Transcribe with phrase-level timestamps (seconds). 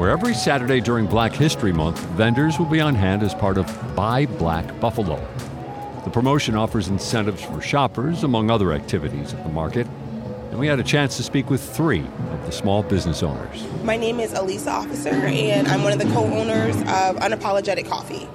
[0.00, 3.94] where every Saturday during Black History Month, vendors will be on hand as part of
[3.94, 5.22] Buy Black Buffalo.
[6.04, 9.86] The promotion offers incentives for shoppers, among other activities at the market.
[10.48, 13.62] And we had a chance to speak with three of the small business owners.
[13.84, 18.26] My name is Alisa Officer, and I'm one of the co owners of Unapologetic Coffee.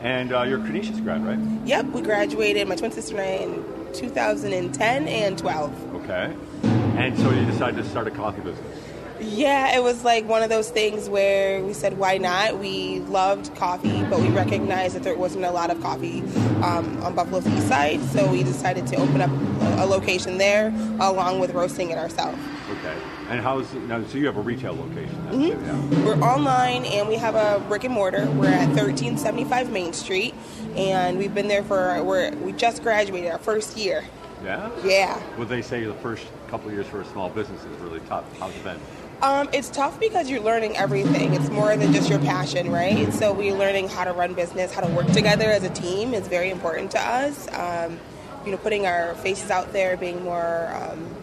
[0.00, 1.40] And uh, you're a Canisius grad, right?
[1.64, 5.94] Yep, we graduated, my twin sister and I, in 2010 and 12.
[5.96, 6.36] Okay.
[6.62, 8.83] And so you decided to start a coffee business.
[9.20, 12.58] Yeah, it was like one of those things where we said, why not?
[12.58, 16.20] We loved coffee, but we recognized that there wasn't a lot of coffee
[16.62, 19.30] um, on Buffalo's east side, so we decided to open up
[19.78, 20.68] a, location there
[21.00, 22.38] along with roasting it ourselves.
[22.70, 22.96] Okay.
[23.28, 24.04] And how's it now?
[24.04, 25.16] So you have a retail location?
[25.30, 25.64] Mm-hmm.
[25.64, 26.04] Yeah.
[26.04, 28.26] We're online and we have a brick and mortar.
[28.32, 30.34] We're at 1375 Main Street,
[30.74, 34.04] and we've been there for we're we just graduated our first year.
[34.44, 34.70] Yeah.
[34.84, 35.22] Yeah.
[35.36, 38.24] Well, they say the first couple years for a small business is really tough.
[38.38, 38.78] How's it been?
[39.22, 41.32] Um, it's tough because you're learning everything.
[41.34, 43.12] It's more than just your passion, right?
[43.12, 46.28] So we're learning how to run business, how to work together as a team is
[46.28, 47.48] very important to us.
[47.54, 47.98] Um,
[48.44, 51.16] you know, putting our faces out there, being more um,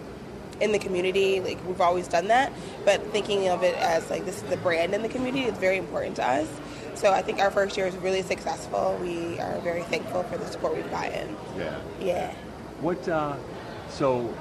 [0.60, 2.52] in the community, like we've always done that.
[2.86, 5.78] But thinking of it as like this is the brand in the community is very
[5.78, 6.48] important to us.
[6.96, 8.98] So I think our first year is really successful.
[9.02, 11.36] We are very thankful for the support we've gotten.
[11.58, 11.80] Yeah.
[12.00, 12.34] Yeah.
[12.82, 13.08] What?
[13.08, 13.36] Uh,
[13.90, 14.34] so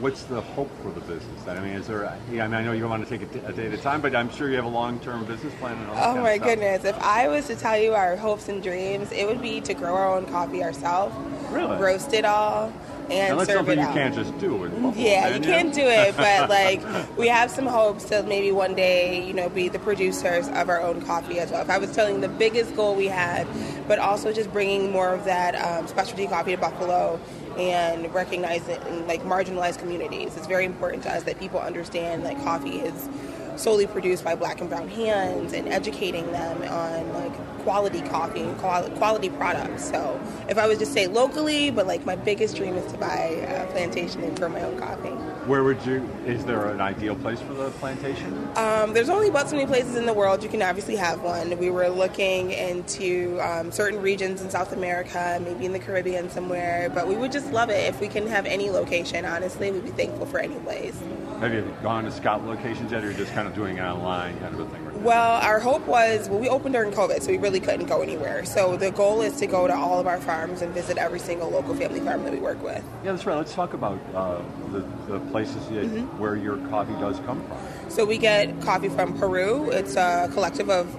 [0.00, 1.46] what's the hope for the business?
[1.46, 2.18] I mean, is there?
[2.30, 4.00] Yeah, I mean, I know you want to take it a day at a time,
[4.00, 5.78] but I'm sure you have a long-term business plan.
[5.78, 6.84] And all oh my goodness!
[6.84, 9.94] If I was to tell you our hopes and dreams, it would be to grow
[9.94, 11.14] our own coffee ourselves,
[11.50, 12.72] really, roast it all,
[13.10, 13.94] and serve something it you out.
[13.94, 14.58] can't just do.
[14.68, 16.82] Buffalo, yeah, you can't do it, but like
[17.16, 20.80] we have some hopes to maybe one day, you know, be the producers of our
[20.80, 21.62] own coffee as well.
[21.62, 23.46] If I was telling the biggest goal we had,
[23.88, 27.20] but also just bringing more of that um, specialty coffee to Buffalo
[27.58, 30.36] and in like marginalized communities.
[30.36, 33.08] It's very important to us that people understand that coffee is
[33.56, 38.56] solely produced by black and brown hands and educating them on like quality coffee and
[38.58, 39.84] quality products.
[39.88, 43.44] So if I was to say locally, but like my biggest dream is to buy
[43.46, 45.12] a plantation and grow my own coffee.
[45.46, 46.06] Where would you?
[46.26, 48.48] Is there an ideal place for the plantation?
[48.56, 51.58] Um, there's only about so many places in the world you can obviously have one.
[51.58, 56.90] We were looking into um, certain regions in South America, maybe in the Caribbean somewhere,
[56.94, 59.24] but we would just love it if we can have any location.
[59.24, 61.00] Honestly, we'd be thankful for any place.
[61.40, 64.38] Have you gone to scout locations yet, or you're just kind of doing it online
[64.40, 64.89] kind of a thing?
[65.00, 68.44] Well, our hope was well, we opened during COVID, so we really couldn't go anywhere.
[68.44, 71.48] So the goal is to go to all of our farms and visit every single
[71.48, 72.84] local family farm that we work with.
[73.02, 73.36] Yeah, that's right.
[73.36, 76.18] Let's talk about uh, the, the places that, mm-hmm.
[76.18, 77.58] where your coffee does come from.
[77.90, 79.70] So we get coffee from Peru.
[79.70, 80.94] It's a collective of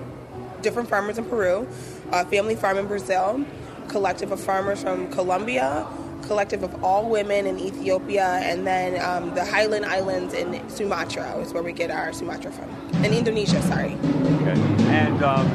[0.64, 1.68] different farmers in Peru,
[2.12, 3.46] a family farm in Brazil,
[3.88, 5.86] collective of farmers from Colombia,
[6.32, 11.52] collective of all women in Ethiopia, and then um, the Highland Islands in Sumatra is
[11.52, 12.70] where we get our Sumatra from.
[13.04, 13.96] In Indonesia, sorry.
[14.40, 14.58] Okay.
[14.88, 15.46] And um,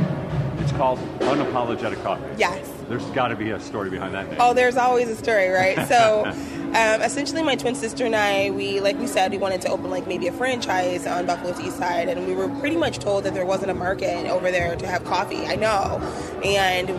[0.58, 2.22] it's called Unapologetic Coffee.
[2.36, 2.70] Yes.
[2.90, 4.36] There's got to be a story behind that name.
[4.38, 5.88] Oh, there's always a story, right?
[5.88, 9.70] So, um, essentially, my twin sister and I, we, like we said, we wanted to
[9.70, 13.24] open like maybe a franchise on Buffalo's East Side, and we were pretty much told
[13.24, 15.46] that there wasn't a market over there to have coffee.
[15.46, 16.02] I know,
[16.44, 16.90] and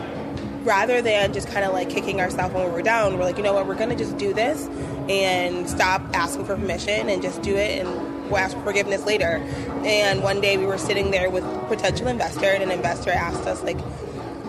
[0.67, 3.43] rather than just kind of like kicking ourselves when we were down, we're like, you
[3.43, 4.67] know what, we're going to just do this
[5.09, 9.37] and stop asking for permission and just do it and we'll ask for forgiveness later.
[9.85, 13.47] And one day we were sitting there with a potential investor and an investor asked
[13.47, 13.77] us like,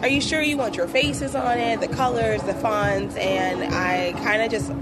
[0.03, 3.15] are you sure you want your faces on it, the colors, the fonts?
[3.15, 4.73] And I kind of just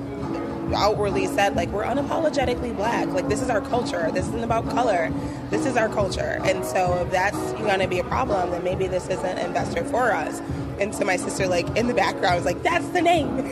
[0.74, 5.12] outwardly said like we're unapologetically black like this is our culture this isn't about color
[5.50, 8.86] this is our culture and so if that's going to be a problem then maybe
[8.86, 10.40] this isn't an investor for us
[10.78, 13.28] and so my sister, like in the background, was like, "That's the name."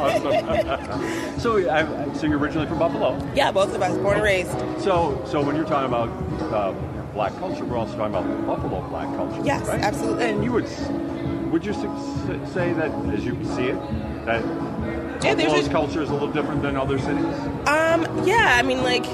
[0.00, 1.38] awesome.
[1.38, 3.18] so, I, so you're originally from Buffalo?
[3.34, 4.50] Yeah, both of us, born and raised.
[4.80, 6.08] So, so when you're talking about
[6.52, 6.72] uh,
[7.12, 9.42] black culture, we're also talking about Buffalo black culture.
[9.44, 9.80] Yes, right?
[9.80, 10.24] absolutely.
[10.24, 10.66] And you would
[11.50, 13.78] would you say that, as you see it,
[14.26, 14.42] that
[15.24, 17.24] Yeah, Buffalo's a- culture is a little different than other cities?
[17.66, 19.04] Um, yeah, I mean, like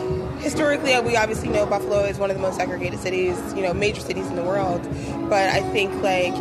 [0.41, 4.00] historically, we obviously know Buffalo is one of the most segregated cities, you know, major
[4.00, 4.82] cities in the world.
[5.31, 6.35] But I think like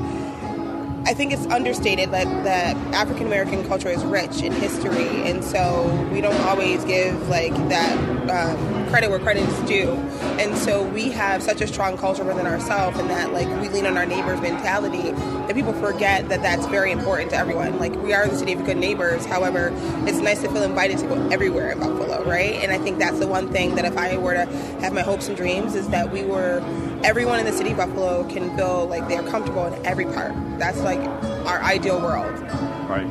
[1.04, 5.86] I think it's understated that that African American culture is rich in history, and so
[6.12, 7.98] we don't always give like that
[8.30, 9.92] um, credit where credit is due.
[10.40, 13.88] And so we have such a strong culture within ourselves, and that like we lean
[13.88, 17.80] on our neighbors mentality that people forget that that's very important to everyone.
[17.80, 19.26] Like we are the city of good neighbors.
[19.26, 19.72] However,
[20.08, 22.54] it's nice to feel invited to go everywhere in Buffalo, right?
[22.56, 24.46] And I think that's the one thing that if I were to
[24.82, 26.62] have my hopes and dreams is that we were
[27.04, 30.34] everyone in the city of Buffalo can feel like they're comfortable in every part.
[30.60, 31.00] That's like
[31.48, 32.40] our ideal world.
[32.88, 33.08] Right.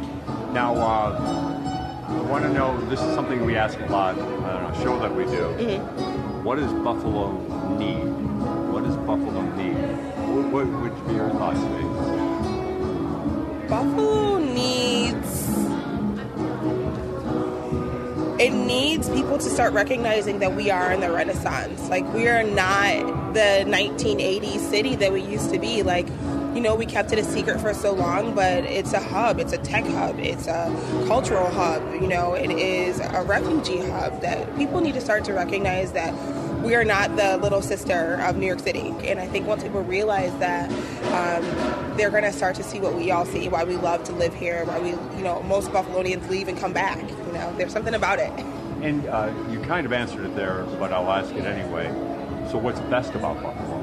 [0.53, 4.83] Now, uh, I want to know this is something we ask a lot on a
[4.83, 5.31] show that we do.
[5.31, 6.45] Mm-hmm.
[6.45, 7.33] What does Buffalo
[7.79, 8.05] need?
[8.73, 9.75] What does Buffalo need?
[9.75, 11.87] What, what would be your thoughts today?
[13.69, 14.90] Buffalo needs
[18.41, 21.91] it needs people to start recognizing that we are in the renaissance.
[21.91, 25.83] Like we are not the 1980s city that we used to be.
[25.83, 26.09] Like
[26.55, 29.53] you know we kept it a secret for so long but it's a hub it's
[29.53, 34.57] a tech hub it's a cultural hub you know it is a refugee hub that
[34.57, 36.13] people need to start to recognize that
[36.63, 38.95] we are not the little sister of New York City.
[39.05, 40.71] And I think once people realize that,
[41.13, 44.13] um, they're going to start to see what we all see, why we love to
[44.13, 47.01] live here, why we, you know, most Buffalonians leave and come back.
[47.01, 48.31] You know, there's something about it.
[48.83, 51.89] And uh, you kind of answered it there, but I'll ask it anyway.
[52.51, 53.77] So, what's best about Buffalo?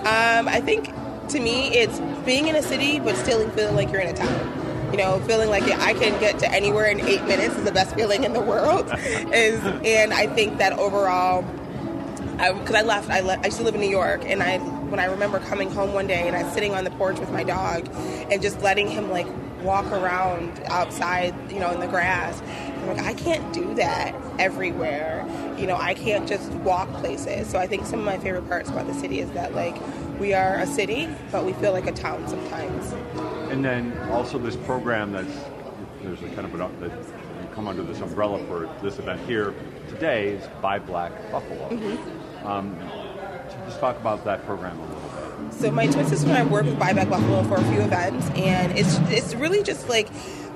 [0.00, 0.86] Um, I think
[1.28, 4.90] to me, it's being in a city, but still feeling like you're in a town.
[4.92, 7.94] You know, feeling like I can get to anywhere in eight minutes is the best
[7.96, 8.86] feeling in the world.
[8.98, 11.42] is and I think that overall,
[12.36, 14.58] because I, I, left, I, le- I used to live in New York, and I
[14.58, 17.30] when I remember coming home one day and I was sitting on the porch with
[17.30, 17.88] my dog,
[18.30, 19.26] and just letting him like
[19.62, 22.40] walk around outside, you know, in the grass.
[22.42, 25.26] I'm like, I can't do that everywhere.
[25.58, 27.48] You know, I can't just walk places.
[27.48, 29.76] So I think some of my favorite parts about the city is that like
[30.20, 32.92] we are a city, but we feel like a town sometimes.
[33.50, 35.44] And then also this program that's
[36.02, 39.54] there's a kind of an that you come under this umbrella for this event here
[39.88, 41.70] today is Buy Black Buffalo.
[41.70, 42.23] Mm-hmm.
[42.44, 42.78] Um,
[43.66, 45.54] just talk about that program a little bit.
[45.54, 48.28] So my twin sister and I work with Buy Back Buffalo for a few events,
[48.30, 50.08] and it's it's really just like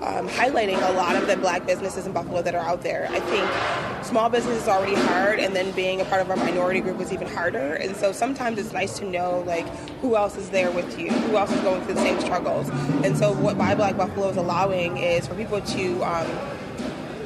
[0.03, 3.09] um, highlighting a lot of the black businesses in Buffalo that are out there.
[3.11, 6.81] I think small business is already hard, and then being a part of our minority
[6.81, 7.75] group was even harder.
[7.75, 9.67] And so sometimes it's nice to know like
[10.01, 12.69] who else is there with you, who else is going through the same struggles.
[13.05, 16.27] And so what Buy Black Buffalo is allowing is for people to um,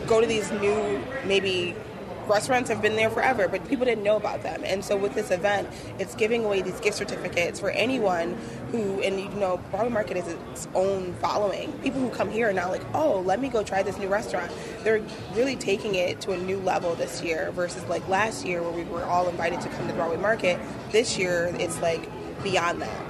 [0.06, 1.74] go to these new maybe
[2.28, 4.62] restaurants have been there forever, but people didn't know about them.
[4.64, 8.38] And so with this event, it's giving away these gift certificates for anyone
[8.70, 11.72] who, and you know, Broadway Market is its own following.
[11.82, 14.52] People who come here are now like, oh, let me go try this new restaurant.
[14.84, 15.02] They're
[15.34, 18.84] really taking it to a new level this year versus like last year where we
[18.84, 20.58] were all invited to come to Broadway Market.
[20.90, 22.08] This year, it's like
[22.42, 23.04] beyond that.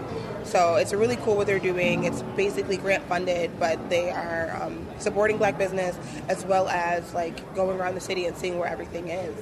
[0.52, 2.04] So it's really cool what they're doing.
[2.04, 5.96] It's basically grant funded, but they are um, supporting black business
[6.28, 9.34] as well as like going around the city and seeing where everything is.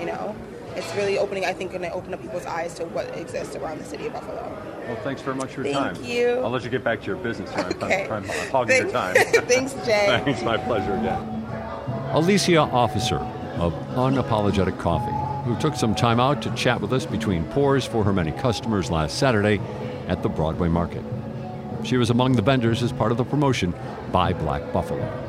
[0.00, 0.34] You know,
[0.74, 1.44] it's really opening.
[1.44, 4.14] I think going to open up people's eyes to what exists around the city of
[4.14, 4.42] Buffalo.
[4.88, 5.94] Well, thanks very much for your Thank time.
[5.94, 6.30] Thank you.
[6.40, 7.48] I'll let you get back to your business.
[7.54, 7.66] Here.
[7.66, 8.08] Okay.
[8.10, 9.14] I'm, I'm hogging your time.
[9.46, 10.20] Thanks, Jay.
[10.24, 11.22] Thanks, my pleasure again.
[12.10, 13.18] Alicia Officer
[13.58, 18.02] of Unapologetic Coffee, who took some time out to chat with us between pours for
[18.02, 19.60] her many customers last Saturday
[20.08, 21.04] at the Broadway Market.
[21.84, 23.74] She was among the vendors as part of the promotion
[24.10, 25.26] Buy Black Buffalo.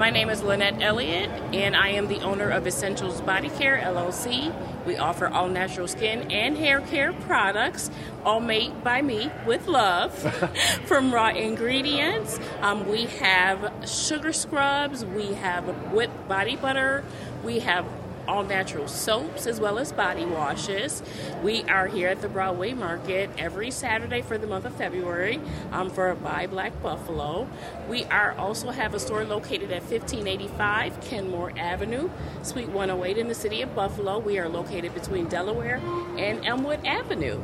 [0.00, 4.50] My name is Lynette Elliott, and I am the owner of E-Scent-ials Body Care LLC.
[4.86, 7.90] We offer all natural skin and hair care products,
[8.24, 10.14] all made by me with love
[10.86, 12.40] from raw ingredients.
[12.62, 17.04] Um, we have sugar scrubs, we have whipped body butter,
[17.44, 17.84] we have
[18.30, 21.02] all natural soaps as well as body washes.
[21.42, 25.40] We are here at the Broadway Market every Saturday for the month of February
[25.72, 27.48] um, for Buy Black Buffalo.
[27.88, 32.08] We are also have a store located at 1585 Kenmore Avenue,
[32.42, 34.20] Suite 108 in the city of Buffalo.
[34.20, 35.80] We are located between Delaware
[36.16, 37.40] and Elmwood Avenue.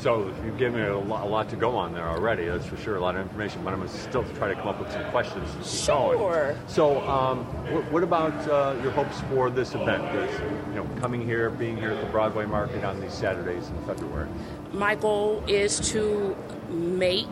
[0.00, 2.46] So you've given me a lot, a lot, to go on there already.
[2.46, 2.96] That's for sure.
[2.96, 5.04] A lot of information, but I'm going to still try to come up with some
[5.10, 5.46] questions.
[5.84, 6.56] Sure.
[6.68, 10.02] So, um, what, what, about uh, your hopes for this event?
[10.12, 13.84] This, you know, coming here, being here at the Broadway Market on these Saturdays in
[13.84, 14.26] February.
[14.72, 16.34] My goal is to
[16.70, 17.28] make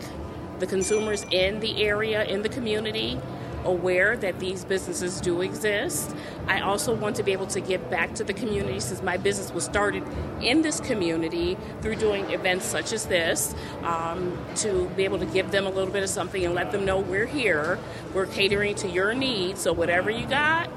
[0.58, 3.18] the consumers in the area, in the community,
[3.68, 6.14] aware that these businesses do exist.
[6.46, 9.52] I also want to be able to give back to the community since my business
[9.52, 10.02] was started
[10.40, 15.50] in this community through doing events such as this um, to be able to give
[15.50, 17.78] them a little bit of something and let them know we're here.
[18.14, 20.70] We're catering to your needs, so whatever you got,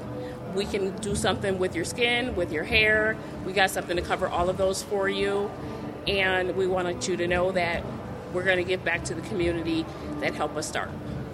[0.54, 3.16] we can do something with your skin, with your hair.
[3.46, 5.50] We got something to cover all of those for you.
[6.06, 7.82] And we wanted you to know that
[8.34, 9.86] we're going to give back to the community
[10.20, 10.90] that helped us start.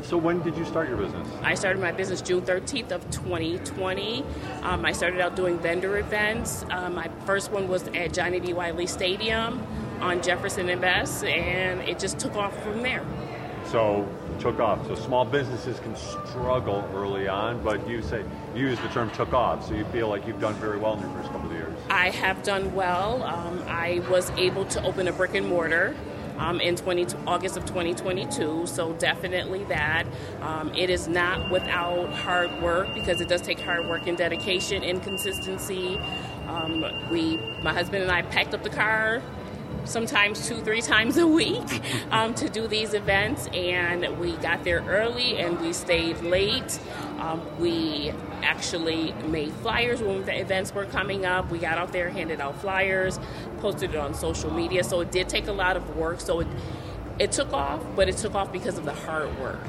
[0.09, 1.29] So when did you start your business?
[1.43, 4.25] I started my business June 13th of 2020.
[4.62, 6.65] Um, I started out doing vendor events.
[6.71, 8.55] Um, my first one was at Johnny B.
[8.55, 9.62] Wiley Stadium
[10.00, 13.05] on Jefferson and Best, and it just took off from there.
[13.67, 14.09] So
[14.41, 14.87] took off.
[14.87, 18.25] So small businesses can struggle early on, but you say
[18.55, 19.69] you use the term took off.
[19.69, 21.77] So you feel like you've done very well in your first couple of years.
[21.91, 23.23] I have done well.
[23.25, 25.95] Um, I was able to open a brick and mortar.
[26.38, 28.66] Um, in 20, August of 2022.
[28.66, 30.07] So definitely that.
[30.40, 34.85] Um, it is not without hard work because it does take hard work and dedication
[34.85, 35.99] and consistency.
[36.47, 39.21] Um, we, my husband and I, packed up the car
[39.85, 43.49] sometimes two, three times a week um, to do these events.
[43.49, 46.78] And we got there early and we stayed late.
[47.19, 51.51] Um, we actually made flyers when the events were coming up.
[51.51, 53.19] We got out there, handed out flyers,
[53.61, 54.85] posted it on social media.
[54.85, 56.21] So it did take a lot of work.
[56.21, 56.47] So it,
[57.19, 59.61] it took off, but it took off because of the hard work.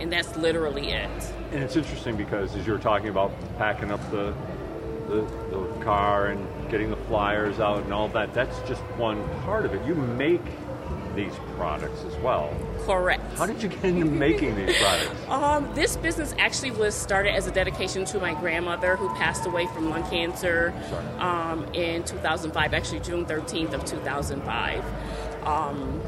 [0.00, 1.34] And that's literally it.
[1.52, 4.34] And it's interesting because as you were talking about packing up the
[5.08, 9.66] the, the car and getting the flyers out and all that, that's just one part
[9.66, 9.86] of it.
[9.86, 10.40] You make
[11.14, 12.56] these products as well.
[12.86, 13.22] Correct.
[13.36, 15.10] How did you get into making these products?
[15.32, 19.66] Um, this business actually was started as a dedication to my grandmother who passed away
[19.66, 20.74] from lung cancer
[21.18, 24.84] um, in 2005, actually June 13th of 2005.
[25.46, 26.02] Um,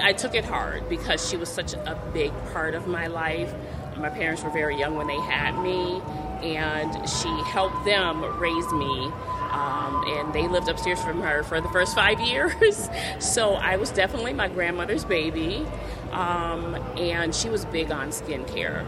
[0.00, 3.52] I took it hard because she was such a big part of my life.
[3.96, 6.00] My parents were very young when they had me,
[6.42, 9.12] and she helped them raise me.
[9.54, 12.90] Um, and they lived upstairs from her for the first five years.
[13.20, 15.64] so I was definitely my grandmother's baby,
[16.10, 18.84] um, and she was big on skincare.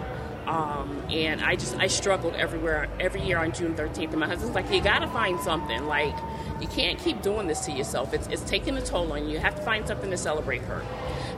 [0.48, 4.10] Um, and I just I struggled everywhere every year on June 13th.
[4.10, 5.86] And my husband's like, you gotta find something.
[5.86, 6.16] Like
[6.60, 8.12] you can't keep doing this to yourself.
[8.12, 9.34] It's it's taking a toll on you.
[9.34, 10.84] You have to find something to celebrate her.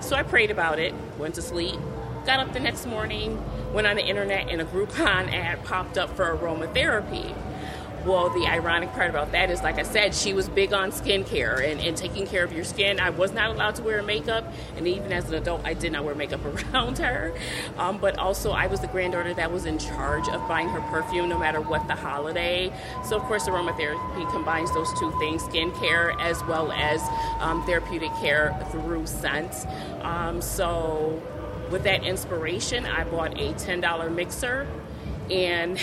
[0.00, 1.78] So I prayed about it, went to sleep,
[2.24, 3.42] got up the next morning,
[3.72, 7.34] went on the internet, and a Groupon ad popped up for aromatherapy.
[8.08, 11.62] Well, the ironic part about that is, like I said, she was big on skincare
[11.62, 12.98] and, and taking care of your skin.
[13.00, 16.04] I was not allowed to wear makeup, and even as an adult, I did not
[16.06, 17.34] wear makeup around her.
[17.76, 21.28] Um, but also, I was the granddaughter that was in charge of buying her perfume
[21.28, 22.72] no matter what the holiday.
[23.04, 27.02] So, of course, aromatherapy combines those two things skincare as well as
[27.40, 29.66] um, therapeutic care through scents.
[30.00, 31.22] Um, so,
[31.70, 34.66] with that inspiration, I bought a $10 mixer
[35.30, 35.78] and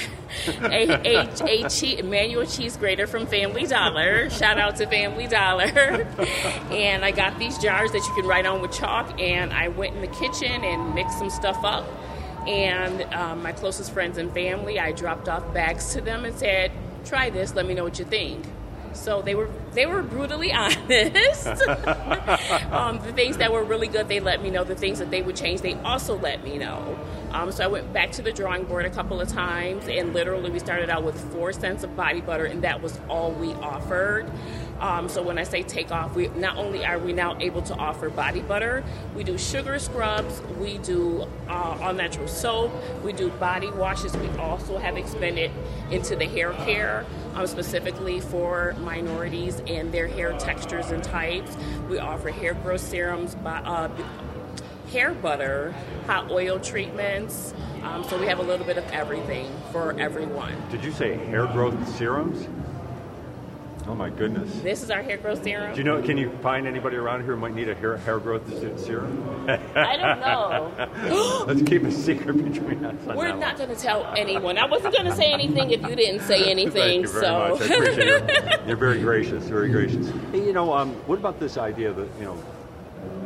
[0.47, 4.29] a, a, a cheese, manual cheese grater from Family Dollar.
[4.29, 6.07] Shout out to Family Dollar.
[6.71, 9.95] and I got these jars that you can write on with chalk, and I went
[9.95, 11.85] in the kitchen and mixed some stuff up.
[12.47, 16.71] And um, my closest friends and family, I dropped off bags to them and said,
[17.03, 17.55] "Try this.
[17.55, 18.45] Let me know what you think."
[18.95, 21.47] So they were they were brutally honest.
[22.71, 24.63] um, the things that were really good, they let me know.
[24.63, 26.97] The things that they would change, they also let me know.
[27.35, 30.49] Um, so I went back to the drawing board a couple of times, and literally
[30.49, 34.31] we started out with four scents of body butter, and that was all we offered.
[34.79, 37.75] Um, so when I say take off, we not only are we now able to
[37.75, 42.71] offer body butter, we do sugar scrubs, we do uh, all natural soap,
[43.03, 44.15] we do body washes.
[44.15, 45.51] We also have expanded
[45.91, 51.57] into the hair care, um, specifically for minorities and their hair textures and types.
[51.89, 53.89] We offer hair growth serums, uh,
[54.95, 55.75] hair butter,
[56.07, 57.53] hot oil treatments.
[57.83, 60.55] Um, so we have a little bit of everything for everyone.
[60.71, 62.47] Did you say hair growth serums?
[63.87, 64.49] Oh my goodness!
[64.61, 65.73] This is our hair growth serum.
[65.73, 66.01] Do you know?
[66.01, 68.47] Can you find anybody around here who might need a hair hair growth
[68.79, 69.47] serum?
[69.47, 71.43] I don't know.
[71.47, 72.95] Let's keep a secret between us.
[73.05, 74.57] We're not going to tell anyone.
[74.57, 77.03] I wasn't going to say anything if you didn't say anything.
[77.03, 77.61] Thank you very so much.
[77.61, 78.61] I appreciate it.
[78.67, 79.43] You're very gracious.
[79.43, 80.09] Very gracious.
[80.31, 82.37] Hey, you know, um, what about this idea that you know,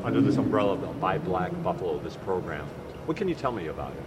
[0.03, 2.65] under this umbrella of Buy Black Buffalo, this program?
[3.05, 4.03] What can you tell me about it?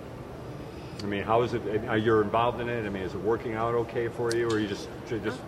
[1.03, 1.63] I mean, how is it?
[1.89, 2.87] Are you involved in it?
[2.87, 5.41] I mean, is it working out okay for you, or are you just just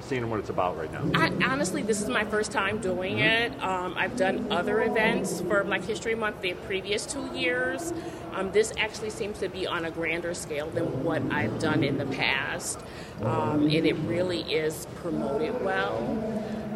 [0.00, 1.20] seeing what it's about right now?
[1.20, 3.52] I, honestly, this is my first time doing it.
[3.62, 7.92] Um, I've done other events for Black History Month the previous two years.
[8.32, 11.98] Um, this actually seems to be on a grander scale than what I've done in
[11.98, 12.78] the past,
[13.22, 15.98] um, and it really is promoted well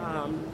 [0.02, 0.46] um,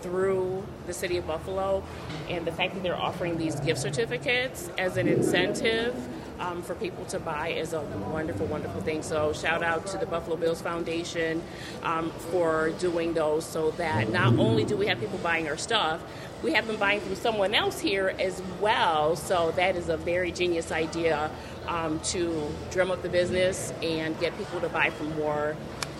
[0.00, 1.82] through the city of Buffalo,
[2.28, 5.94] and the fact that they're offering these gift certificates as an incentive
[6.38, 9.02] um, for people to buy is a wonderful, wonderful thing.
[9.02, 11.42] So, shout out to the Buffalo Bills Foundation
[11.82, 16.02] um, for doing those so that not only do we have people buying our stuff,
[16.42, 19.16] we have them buying from someone else here as well.
[19.16, 21.30] So, that is a very genius idea
[21.66, 25.56] um, to drum up the business and get people to buy from more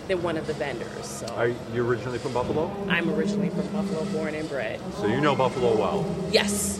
[0.07, 1.05] than one of the vendors.
[1.05, 2.71] So, Are you originally from Buffalo?
[2.89, 4.79] I'm originally from Buffalo, born and bred.
[4.95, 6.15] So you know Buffalo well.
[6.31, 6.79] Yes.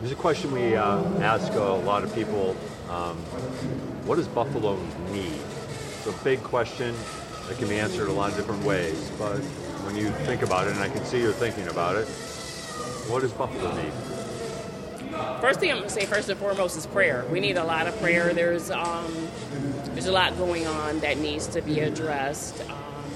[0.00, 2.56] There's a question we uh, ask a lot of people
[2.88, 3.16] um,
[4.06, 4.76] what does Buffalo
[5.12, 5.40] need?
[5.98, 6.94] It's a big question
[7.48, 9.38] that can be answered a lot of different ways, but
[9.84, 12.06] when you think about it, and I can see you're thinking about it,
[13.08, 13.92] what does Buffalo need?
[15.40, 17.24] First thing I'm going to say, first and foremost, is prayer.
[17.30, 18.32] We need a lot of prayer.
[18.32, 19.28] There's um,
[19.98, 22.62] there's a lot going on that needs to be addressed.
[22.70, 23.10] Um,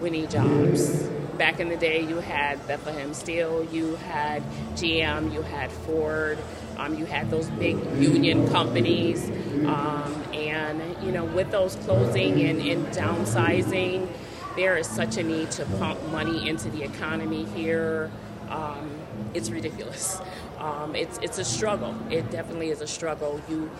[0.00, 1.04] we need jobs.
[1.38, 4.42] Back in the day, you had Bethlehem Steel, you had
[4.74, 6.36] GM, you had Ford,
[6.78, 9.30] um, you had those big union companies,
[9.66, 14.08] um, and you know, with those closing and, and downsizing,
[14.56, 18.10] there is such a need to pump money into the economy here.
[18.50, 18.90] Um,
[19.32, 20.20] it's ridiculous.
[20.54, 21.94] Um, it's it's a struggle.
[22.08, 23.38] It definitely is a struggle.
[23.50, 23.70] You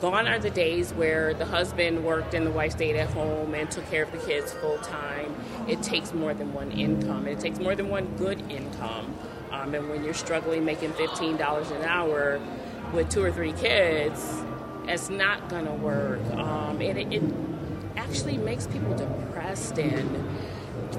[0.00, 3.70] gone are the days where the husband worked and the wife stayed at home and
[3.70, 5.34] took care of the kids full time.
[5.68, 7.26] It takes more than one income.
[7.26, 9.16] It takes more than one good income.
[9.50, 12.40] Um, and when you're struggling making fifteen dollars an hour
[12.92, 14.42] with two or three kids,
[14.86, 16.20] it's not gonna work.
[16.32, 17.22] Um, and it, it
[17.96, 20.28] actually makes people depressed and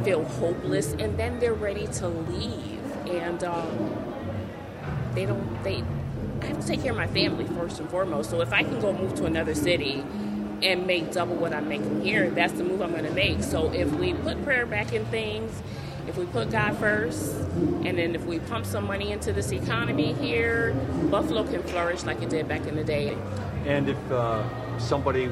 [0.04, 2.82] feel hopeless, and then they're ready to leave.
[3.08, 3.96] And um,
[5.14, 5.84] they don't they
[6.42, 8.30] I have to take care of my family first and foremost.
[8.30, 10.04] So if I can go move to another city
[10.62, 13.44] and make double what I'm making here, that's the move I'm going to make.
[13.44, 15.62] So if we put prayer back in things,
[16.08, 17.34] if we put God first,
[17.84, 20.74] and then if we pump some money into this economy here,
[21.12, 23.18] Buffalo can flourish like it did back in the day.
[23.66, 25.30] And if uh, somebody, you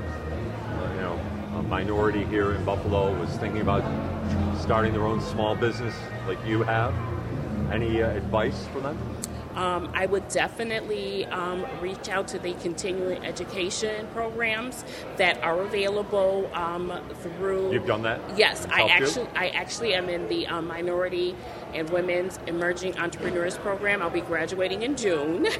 [1.01, 1.19] know,
[1.55, 3.83] a minority here in Buffalo was thinking about
[4.59, 5.95] starting their own small business
[6.27, 6.93] like you have,
[7.71, 8.97] any uh, advice for them?
[9.55, 14.83] Um, I would definitely um, reach out to the continuing education programs
[15.17, 16.91] that are available um,
[17.21, 17.71] through.
[17.71, 18.19] You've done that.
[18.37, 19.05] Yes, I Helped you?
[19.05, 21.35] actually, I actually am in the um, minority
[21.75, 24.01] and women's emerging entrepreneurs program.
[24.01, 25.47] I'll be graduating in June.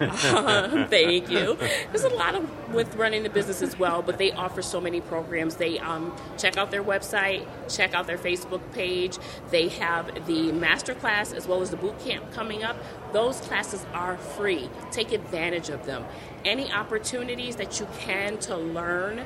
[0.00, 1.56] Um, thank you.
[1.90, 5.00] There's a lot of with running the business as well, but they offer so many
[5.00, 5.56] programs.
[5.56, 9.18] They um, check out their website, check out their Facebook page.
[9.50, 12.76] They have the master class as well as the boot camp coming up.
[13.12, 14.68] Those classes are free.
[14.90, 16.04] Take advantage of them.
[16.44, 19.24] Any opportunities that you can to learn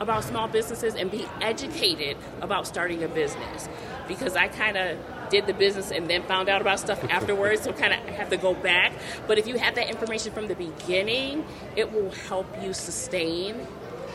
[0.00, 3.68] about small businesses and be educated about starting a business
[4.08, 4.98] because I kind of
[5.30, 8.36] did the business and then found out about stuff afterwards, so kind of have to
[8.36, 8.92] go back.
[9.26, 13.66] But if you have that information from the beginning, it will help you sustain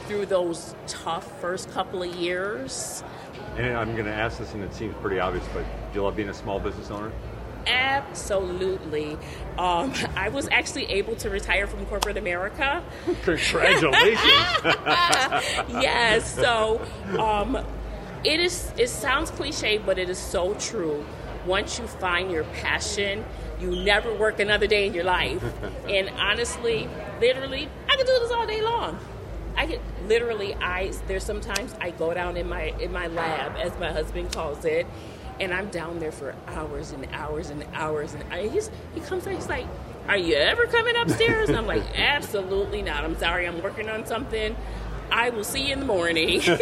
[0.07, 3.03] through those tough first couple of years.
[3.57, 6.15] And I'm going to ask this, and it seems pretty obvious, but do you love
[6.15, 7.11] being a small business owner?
[7.67, 9.17] Absolutely.
[9.57, 12.83] Um, I was actually able to retire from corporate America.
[13.23, 14.19] Congratulations.
[15.69, 16.35] yes.
[16.35, 16.81] So
[17.17, 17.65] um,
[18.25, 18.71] it is.
[18.77, 21.05] It sounds cliche, but it is so true.
[21.45, 23.23] Once you find your passion,
[23.59, 25.43] you never work another day in your life.
[25.89, 26.89] and honestly,
[27.21, 28.99] literally, I could do this all day long.
[29.55, 30.55] I could literally.
[30.55, 34.65] I there's sometimes I go down in my in my lab, as my husband calls
[34.65, 34.85] it,
[35.39, 38.13] and I'm down there for hours and hours and hours.
[38.13, 39.65] And I, he's, he comes and he's like,
[40.07, 43.03] "Are you ever coming upstairs?" And I'm like, "Absolutely not.
[43.03, 43.47] I'm sorry.
[43.47, 44.55] I'm working on something.
[45.11, 46.57] I will see you in the morning." very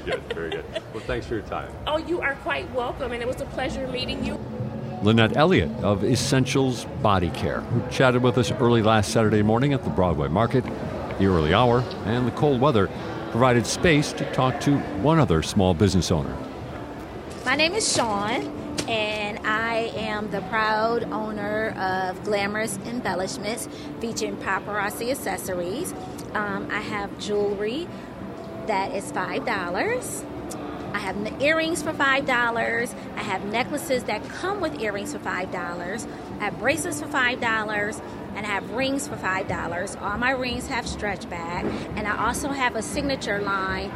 [0.00, 0.64] good, very good.
[0.92, 1.70] Well, thanks for your time.
[1.86, 4.38] oh, you are quite welcome, and it was a pleasure meeting you.
[5.02, 9.82] Lynette Elliott of E-Scent-ials Body Care, who chatted with us early last Saturday morning at
[9.82, 10.64] the Broadway Market.
[11.18, 12.88] The early hour and the cold weather
[13.32, 16.36] provided space to talk to one other small business owner.
[17.44, 18.42] My name is Shawn,
[18.88, 23.68] and I am the proud owner of Glamorous Embellishments
[24.00, 25.92] featuring paparazzi accessories.
[26.34, 27.86] Um, I have jewelry
[28.66, 30.24] that is $5.
[30.94, 32.94] I have earrings for $5.
[33.16, 36.06] I have necklaces that come with earrings for $5.
[36.40, 38.02] I have bracelets for $5.
[38.34, 40.02] And I have rings for $5.
[40.02, 41.64] All my rings have stretch back.
[41.96, 43.90] And I also have a signature line,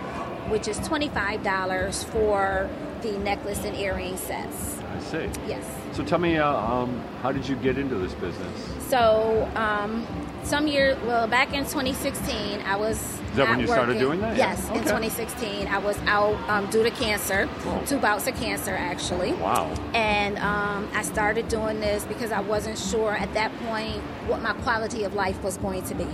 [0.51, 2.69] which is $25 for
[3.03, 4.79] the necklace and earring sets.
[4.79, 5.31] I see.
[5.47, 5.65] Yes.
[5.93, 8.76] So tell me, uh, um, how did you get into this business?
[8.89, 10.07] So, um,
[10.45, 12.99] some year, well, back in 2016, I was.
[12.99, 14.37] Is that when you started doing that?
[14.37, 14.79] Yes, Yeah.
[14.79, 17.83] in 2016, I was out um, due to cancer, Oh.
[17.85, 19.33] two bouts of cancer actually.
[19.35, 19.69] Wow.
[19.93, 24.53] And um, I started doing this because I wasn't sure at that point what my
[24.63, 26.07] quality of life was going to be.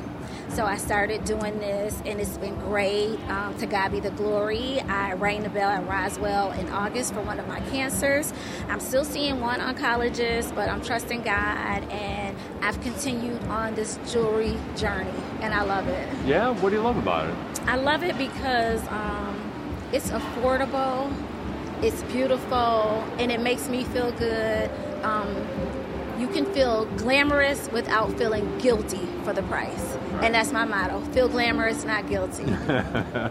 [0.54, 3.18] So I started doing this, and it's been great.
[3.30, 4.80] Um, to God be the glory.
[4.82, 8.34] I rang the bell at Roswell in August for one of my cancers.
[8.68, 14.58] I'm still seeing one oncologist, but I'm trusting God, and I've continued on this jewelry
[14.76, 15.08] journey,
[15.40, 16.06] and I love it.
[16.26, 17.62] Yeah, what do you love about it?
[17.62, 19.50] I love it because um,
[19.90, 21.10] it's affordable,
[21.80, 24.70] it's beautiful, and it makes me feel good.
[25.02, 25.34] Um,
[26.18, 29.96] you can feel glamorous without feeling guilty for the price.
[30.22, 32.44] And that's my motto feel glamorous, not guilty.
[32.46, 33.28] yeah.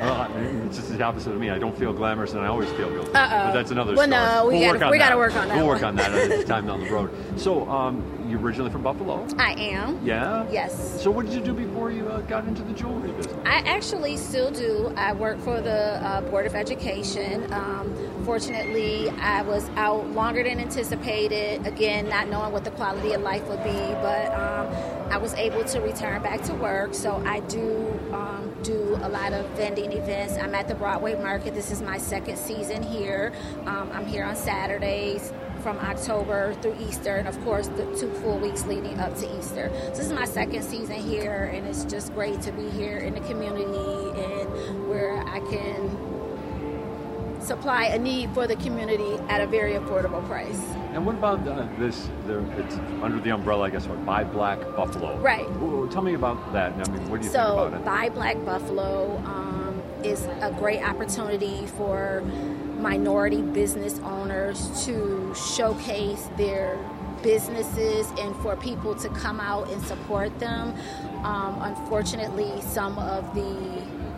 [0.00, 0.28] Well,
[0.66, 1.50] it's just the opposite of me.
[1.50, 3.12] I don't feel glamorous, and I always feel guilty.
[3.14, 3.28] Uh-oh.
[3.46, 4.10] But that's another Well, story.
[4.10, 5.18] no, we We'll gotta- work on we gotta that.
[5.18, 7.10] work on that We'll work on that at time down the road.
[7.36, 9.26] So, um, you're originally from Buffalo?
[9.38, 10.00] I am.
[10.04, 10.48] Yeah?
[10.50, 11.02] Yes.
[11.02, 13.36] So, what did you do before you uh, got into the jewelry business?
[13.44, 14.92] I actually still do.
[14.96, 17.52] I work for the uh, Board of Education.
[17.52, 21.66] Um, fortunately, I was out longer than anticipated.
[21.66, 24.74] Again, not knowing what the quality of life would be, but um,
[25.10, 26.94] I was able to return back to work.
[26.94, 30.36] So I do um, do a lot of vending events.
[30.36, 31.54] I'm at the Broadway Market.
[31.54, 33.32] This is my second season here.
[33.66, 38.38] Um, I'm here on Saturdays from October through Easter, and of course, the two full
[38.38, 39.70] weeks leading up to Easter.
[39.72, 43.14] So, this is my second season here, and it's just great to be here in
[43.14, 49.72] the community and where I can supply a need for the community at a very
[49.72, 50.60] affordable price.
[50.92, 52.08] And what about uh, this?
[52.26, 54.04] The, it's under the umbrella, I guess, what?
[54.04, 55.16] Buy Black Buffalo.
[55.18, 55.46] Right.
[55.62, 56.72] Ooh, tell me about that.
[56.72, 57.84] I mean, what do you think So, about it?
[57.84, 62.22] Buy Black Buffalo um, is a great opportunity for
[62.78, 66.78] minority business owners to showcase their
[67.22, 70.74] businesses and for people to come out and support them.
[71.24, 73.46] Um, unfortunately, some of the,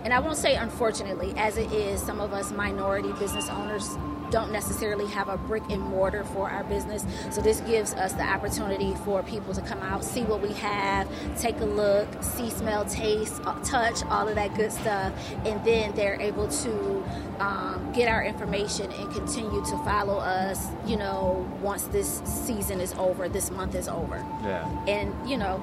[0.02, 3.96] and I won't say unfortunately, as it is, some of us minority business owners
[4.34, 7.06] don't necessarily have a brick and mortar for our business.
[7.30, 11.08] So this gives us the opportunity for people to come out, see what we have,
[11.38, 15.12] take a look, see, smell, taste, uh, touch, all of that good stuff,
[15.44, 17.04] and then they're able to
[17.38, 20.66] um, get our information and continue to follow us.
[20.84, 24.68] You know, once this season is over, this month is over, Yeah.
[24.88, 25.60] and you know,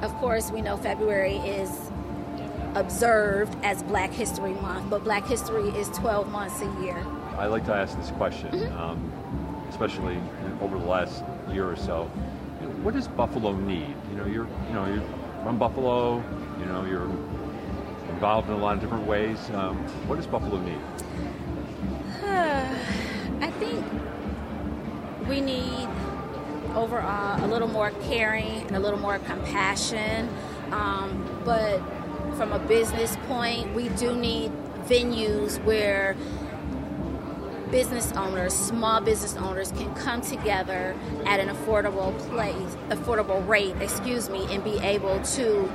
[0.00, 1.70] of course, we know February is
[2.76, 7.04] observed as Black History Month, but Black History is 12 months a year.
[7.42, 8.78] I like to ask this question, Mm-hmm.
[8.78, 9.12] um,
[9.68, 10.16] especially
[10.60, 12.08] over the last year or so.
[12.60, 13.96] You know, What does Buffalo need?
[14.10, 15.02] You know, you're you know you're
[15.42, 16.22] from Buffalo.
[16.60, 17.10] You know, you're
[18.10, 19.38] involved in a lot of different ways.
[19.54, 19.76] Um,
[20.06, 20.78] what does Buffalo need?
[23.42, 23.84] I think
[25.28, 25.88] we need
[26.76, 30.28] overall a little more caring and a little more compassion.
[30.70, 31.80] Um, but
[32.36, 34.52] from a business point, we do need
[34.86, 36.14] venues where
[37.72, 40.94] business owners, small business owners can come together
[41.26, 45.68] at an affordable place, affordable rate, excuse me, and be able to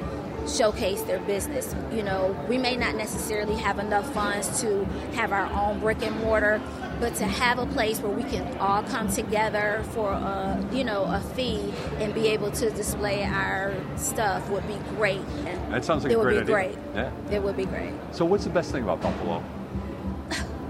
[0.48, 1.76] showcase their business.
[1.92, 6.16] You know, we may not necessarily have enough funds to have our own brick and
[6.22, 6.62] mortar,
[7.00, 11.04] but to have a place where we can all come together for a, you know,
[11.04, 15.20] a fee and be able to display our stuff would be great.
[15.46, 16.54] And That sounds like it a would great be idea.
[16.54, 16.78] great.
[16.96, 17.12] Yeah.
[17.36, 17.92] It would be great.
[18.12, 19.44] So, what's the best thing about Buffalo?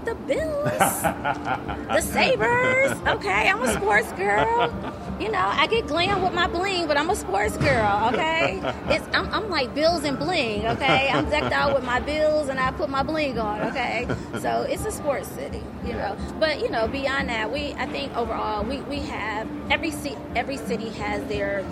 [0.08, 2.92] The Bills, the Sabres.
[3.06, 4.72] Okay, I'm a sports girl.
[5.20, 8.08] You know, I get glam with my bling, but I'm a sports girl.
[8.14, 10.66] Okay, it's I'm, I'm like Bills and bling.
[10.66, 13.60] Okay, I'm decked out with my Bills and I put my bling on.
[13.64, 14.08] Okay,
[14.40, 15.62] so it's a sports city.
[15.84, 19.92] You know, but you know, beyond that, we I think overall we we have every
[20.34, 21.66] every city has their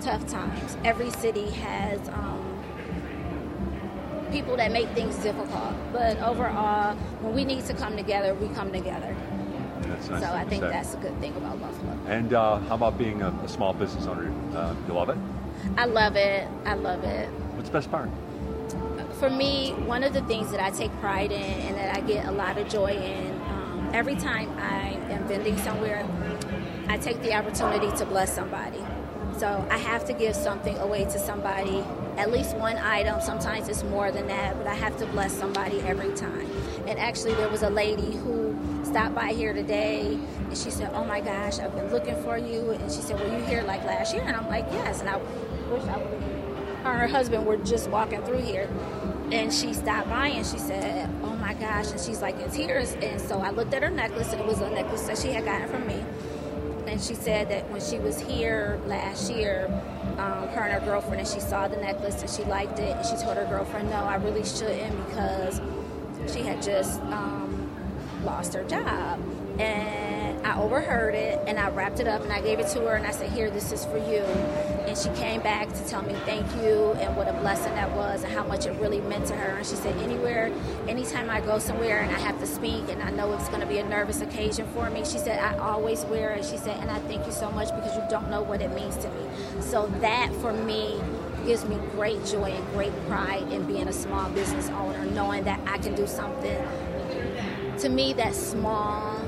[0.00, 0.76] tough times.
[0.84, 1.98] Every city has.
[2.10, 2.41] Um,
[4.32, 5.74] people that make things difficult.
[5.92, 9.14] But overall, when we need to come together, we come together.
[9.86, 11.98] Nice so I think that's a good thing about Buffalo.
[12.08, 14.32] And uh, how about being a, a small business owner?
[14.56, 15.18] Uh, you love it?
[15.76, 16.48] I love it.
[16.64, 17.28] I love it.
[17.54, 18.08] What's the best part?
[19.18, 22.26] For me, one of the things that I take pride in and that I get
[22.26, 26.06] a lot of joy in, um, every time I am vending somewhere,
[26.88, 28.82] I take the opportunity to bless somebody.
[29.42, 31.82] So I have to give something away to somebody,
[32.16, 33.20] at least one item.
[33.20, 36.48] Sometimes it's more than that, but I have to bless somebody every time.
[36.86, 40.16] And actually, there was a lady who stopped by here today,
[40.48, 43.36] and she said, "Oh my gosh, I've been looking for you." And she said, "Were
[43.36, 46.22] you here like last year?" And I'm like, "Yes." And I wish I would.
[46.84, 48.68] Her and her husband were just walking through here,
[49.32, 52.94] and she stopped by and she said, "Oh my gosh!" And she's like in tears.
[53.02, 55.44] And so I looked at her necklace, and it was a necklace that she had
[55.44, 56.04] gotten from me.
[56.92, 59.66] And she said that when she was here last year,
[60.18, 63.06] um, her and her girlfriend, and she saw the necklace and she liked it, and
[63.06, 65.62] she told her girlfriend, "No, I really shouldn't," because
[66.30, 67.70] she had just um,
[68.24, 69.18] lost her job,
[69.58, 72.94] and I overheard it and I wrapped it up and I gave it to her
[72.94, 74.24] and I said, Here, this is for you.
[74.86, 78.24] And she came back to tell me thank you and what a blessing that was
[78.24, 79.58] and how much it really meant to her.
[79.58, 80.52] And she said, Anywhere,
[80.88, 83.66] anytime I go somewhere and I have to speak and I know it's going to
[83.66, 86.44] be a nervous occasion for me, she said, I always wear it.
[86.44, 88.96] She said, And I thank you so much because you don't know what it means
[88.98, 89.28] to me.
[89.60, 91.00] So that for me,
[91.46, 95.60] gives me great joy and great pride in being a small business owner, knowing that
[95.66, 96.56] I can do something
[97.78, 99.21] to me that's small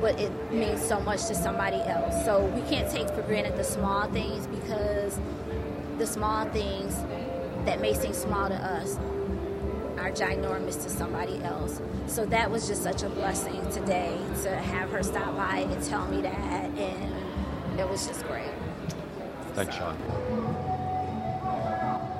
[0.00, 2.24] but it means so much to somebody else.
[2.24, 5.18] So we can't take for granted the small things because
[5.98, 6.94] the small things
[7.64, 8.96] that may seem small to us
[9.98, 11.80] are ginormous to somebody else.
[12.06, 16.06] So that was just such a blessing today to have her stop by and tell
[16.06, 18.52] me that, and it was just great.
[19.54, 19.96] Thanks, Shawn.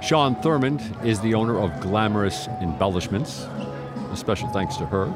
[0.03, 3.47] Shawn Thurmond is the owner of Glamorous Embellishments.
[4.11, 5.07] A special thanks to her.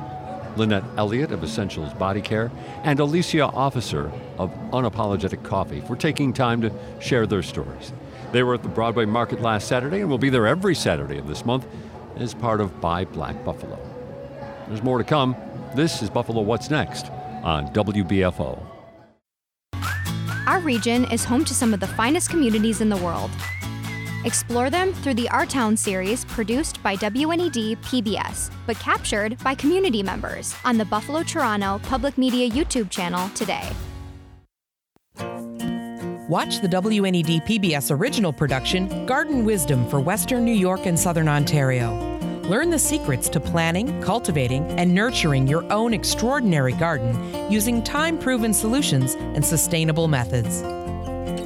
[0.57, 2.51] Lynette Elliott of E-Scent-ials Body Care,
[2.85, 7.93] and Alicia Officer of Unapologetic Coffee for taking time to share their stories.
[8.33, 11.27] They were at the Broadway Market last Saturday and will be there every Saturday of
[11.27, 11.67] this month
[12.17, 13.79] as part of Buy Black Buffalo.
[14.69, 15.35] There's more to come.
[15.75, 17.11] This is Buffalo What's Next
[17.43, 18.61] on WBFO.
[20.47, 23.31] Our region is home to some of the finest communities in the world.
[24.25, 30.03] Explore them through the Our Town series produced by WNED PBS, but captured by community
[30.03, 33.67] members on the Buffalo Toronto Public Media YouTube channel today.
[36.29, 41.97] Watch the WNED PBS original production, Garden Wisdom for Western New York and Southern Ontario.
[42.43, 48.53] Learn the secrets to planning, cultivating, and nurturing your own extraordinary garden using time proven
[48.53, 50.63] solutions and sustainable methods.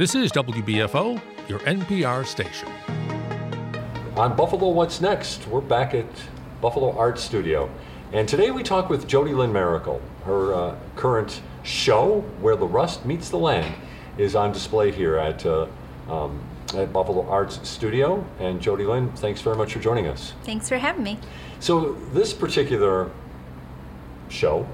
[0.00, 2.70] This is WBFO, your NPR station.
[4.16, 6.06] On Buffalo What's Next, we're back at
[6.62, 7.68] Buffalo Art Studio.
[8.14, 10.00] And today we talk with Jodi Lynn Maracle.
[10.24, 13.74] Her uh, current show, Where the Rust Meets the Land,
[14.16, 15.66] is on display here at, uh,
[16.08, 16.42] um,
[16.74, 18.24] at Buffalo Arts Studio.
[18.38, 20.32] And Jody Lynn, thanks very much for joining us.
[20.44, 21.18] Thanks for having me.
[21.58, 23.10] So, this particular
[24.30, 24.66] show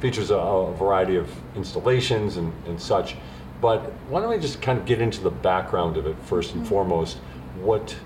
[0.00, 3.16] features a, a variety of installations and, and such.
[3.62, 6.60] But why don't we just kind of get into the background of it first and
[6.60, 6.68] mm-hmm.
[6.68, 7.16] foremost?
[7.60, 7.96] What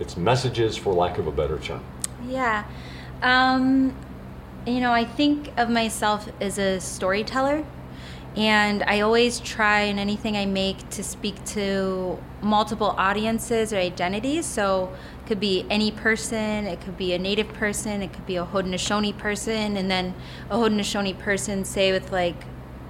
[0.00, 1.82] its messages, for lack of a better term.
[2.26, 2.64] Yeah.
[3.22, 3.94] Um,
[4.66, 7.64] you know, I think of myself as a storyteller,
[8.36, 14.46] and I always try in anything I make to speak to multiple audiences or identities.
[14.46, 18.36] So it could be any person, it could be a Native person, it could be
[18.36, 20.14] a Haudenosaunee person, and then
[20.50, 22.44] a Haudenosaunee person, say with like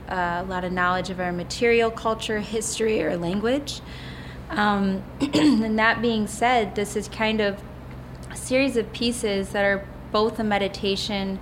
[0.08, 3.80] uh, a lot of knowledge of our material culture, history, or language.
[4.50, 7.62] Um, and that being said, this is kind of
[8.30, 11.38] a series of pieces that are both a meditation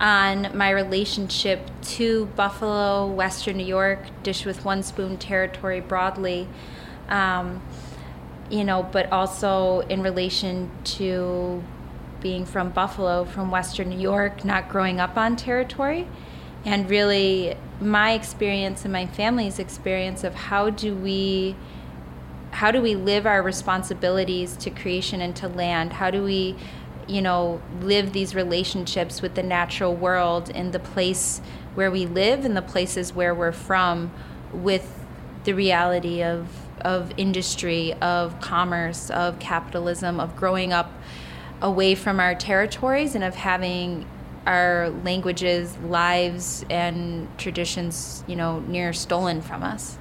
[0.00, 6.48] on my relationship to Buffalo, Western New York, Dish with One Spoon territory broadly,
[7.08, 7.62] um,
[8.50, 11.62] you know, but also in relation to
[12.20, 16.08] being from Buffalo, from Western New York, not growing up on territory,
[16.64, 21.56] and really my experience and my family's experience of how do we
[22.52, 25.94] how do we live our responsibilities to creation and to land?
[25.94, 26.56] How do we
[27.08, 31.40] you know live these relationships with the natural world in the place
[31.74, 34.12] where we live and the places where we're from
[34.52, 35.04] with
[35.44, 36.48] the reality of
[36.80, 40.92] of industry of commerce of capitalism of growing up
[41.60, 44.04] away from our territories and of having
[44.46, 49.98] our languages, lives, and traditions, you know, near stolen from us.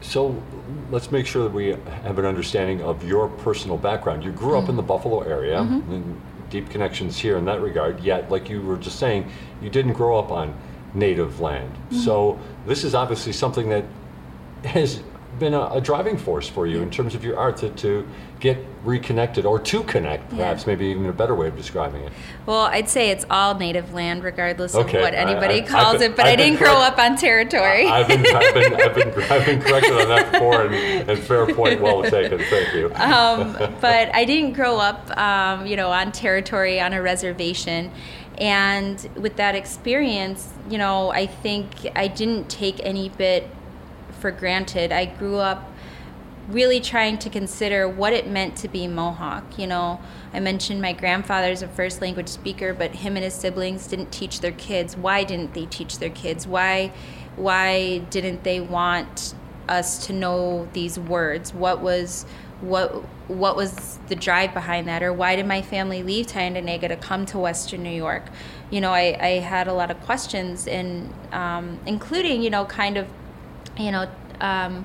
[0.00, 0.40] So
[0.90, 4.22] let's make sure that we have an understanding of your personal background.
[4.22, 4.70] You grew up mm.
[4.70, 5.92] in the Buffalo area, mm-hmm.
[5.92, 6.20] and
[6.50, 9.28] deep connections here in that regard, yet, like you were just saying,
[9.60, 10.56] you didn't grow up on
[10.94, 11.72] native land.
[11.72, 11.96] Mm-hmm.
[11.96, 13.84] So this is obviously something that
[14.64, 15.02] has
[15.38, 18.06] been a, a, driving force for you in terms of your art to, to
[18.44, 20.66] get reconnected or to connect, perhaps yeah.
[20.66, 22.12] maybe even a better way of describing it?
[22.44, 24.98] Well, I'd say it's all native land, regardless okay.
[24.98, 26.98] of what anybody I, I, calls been, it, but I've I did not grow up
[26.98, 27.86] on territory.
[27.86, 31.18] I, have been, I've, been, I've, been, I've been corrected on that before, and, and
[31.20, 32.38] fair point, well taken.
[32.38, 32.92] Thank you.
[32.96, 37.90] Um, but I didn't grow up, um, you know, on territory, on a reservation.
[38.36, 43.48] And with that experience, you know, I think I didn't take any bit
[44.20, 44.92] for granted.
[44.92, 45.73] I grew up
[46.48, 49.58] really trying to consider what it meant to be Mohawk.
[49.58, 50.00] You know,
[50.32, 54.40] I mentioned my grandfather's a first language speaker, but him and his siblings didn't teach
[54.40, 54.96] their kids.
[54.96, 56.46] Why didn't they teach their kids?
[56.46, 56.92] Why
[57.36, 59.34] why didn't they want
[59.68, 61.52] us to know these words?
[61.52, 62.26] What was
[62.60, 62.90] what
[63.28, 67.26] what was the drive behind that or why did my family leave Tyendinaga to come
[67.26, 68.24] to Western New York?
[68.70, 72.96] You know, I, I had a lot of questions and um, including, you know, kind
[72.96, 73.08] of
[73.78, 74.08] you know,
[74.40, 74.84] um,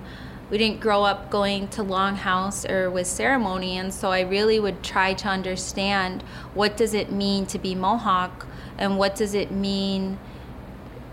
[0.49, 4.83] we didn't grow up going to longhouse or with ceremony and so i really would
[4.83, 6.21] try to understand
[6.53, 10.17] what does it mean to be mohawk and what does it mean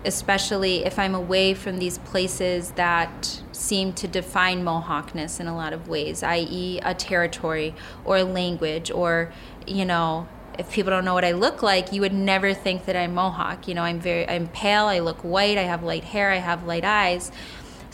[0.05, 5.72] especially if i'm away from these places that seem to define mohawkness in a lot
[5.72, 9.33] of ways i.e a territory or a language or
[9.66, 10.27] you know
[10.59, 13.68] if people don't know what I look like, you would never think that I'm Mohawk.
[13.68, 14.87] You know, I'm very, I'm pale.
[14.87, 15.59] I look white.
[15.59, 16.31] I have light hair.
[16.31, 17.31] I have light eyes.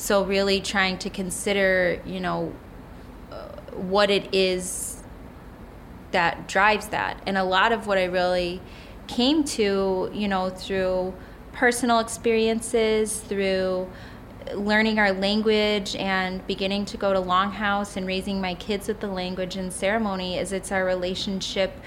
[0.02, 2.52] So really trying to consider, you know,
[3.30, 5.00] uh, what it is
[6.10, 7.22] that drives that.
[7.24, 8.60] And a lot of what I really
[9.06, 11.14] came to, you know, through
[11.52, 13.88] personal experiences, through
[14.52, 19.06] learning our language and beginning to go to Longhouse and raising my kids with the
[19.06, 21.80] language and ceremony is it's our relationship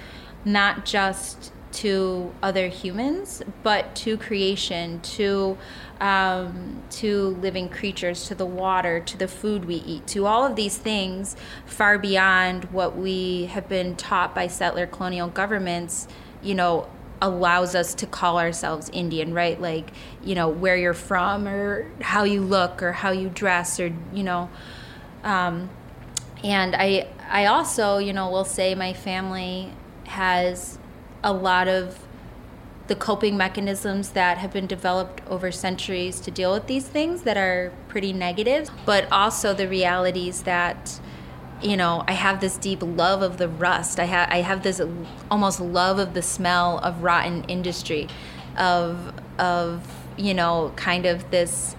[0.45, 5.57] not just to other humans, but to creation, to
[5.99, 10.55] um, to living creatures, to the water, to the food we eat, to all of
[10.55, 16.07] these things far beyond what we have been taught by settler colonial governments,
[16.41, 16.89] you know,
[17.21, 19.59] allows us to call ourselves Indian, right?
[19.59, 19.91] Like,
[20.23, 24.23] you know, where you're from or how you look or how you dress or, you
[24.23, 24.49] know.
[25.23, 25.69] Um,
[26.43, 29.71] and I, I also, you know, will say my family
[30.05, 30.77] has
[31.23, 32.04] a lot of
[32.87, 37.37] the coping mechanisms that have been developed over centuries to deal with these things that
[37.37, 40.99] are pretty negative, but also the realities that
[41.61, 43.99] you know I have this deep love of the rust.
[43.99, 44.81] I have I have this
[45.31, 48.07] almost love of the smell of rotten industry,
[48.57, 51.75] of of you know kind of this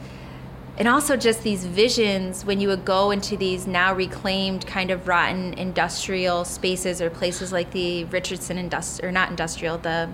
[0.79, 5.09] and also just these visions when you would go into these now reclaimed kind of
[5.09, 10.11] rotten industrial spaces or places like the Richardson industrial or not industrial the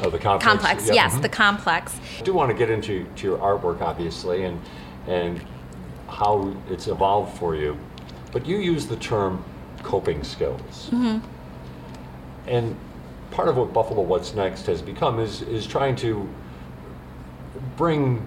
[0.00, 0.44] Oh, the complex.
[0.44, 0.94] Complex, yep.
[0.94, 1.22] yes, mm-hmm.
[1.22, 1.98] the complex.
[2.18, 4.60] I do want to get into to your artwork, obviously, and
[5.06, 5.40] and
[6.08, 7.78] how it's evolved for you.
[8.32, 9.44] But you use the term
[9.82, 10.88] coping skills.
[10.90, 11.18] Mm-hmm.
[12.46, 12.76] And
[13.30, 16.28] part of what Buffalo What's Next has become is is trying to
[17.76, 18.26] bring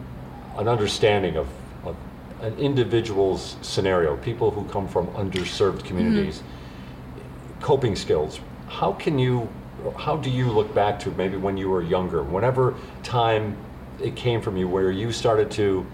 [0.58, 1.48] an understanding of,
[1.84, 1.96] of
[2.42, 7.62] an individual's scenario, people who come from underserved communities, mm-hmm.
[7.62, 8.40] coping skills.
[8.68, 9.50] How can you
[9.92, 13.58] how do you look back to maybe when you were younger, whenever time
[14.02, 15.86] it came from you where you started to,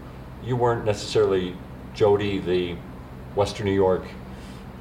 [0.44, 1.56] you weren't necessarily
[1.94, 2.76] Jodi, the
[3.36, 4.04] Western New York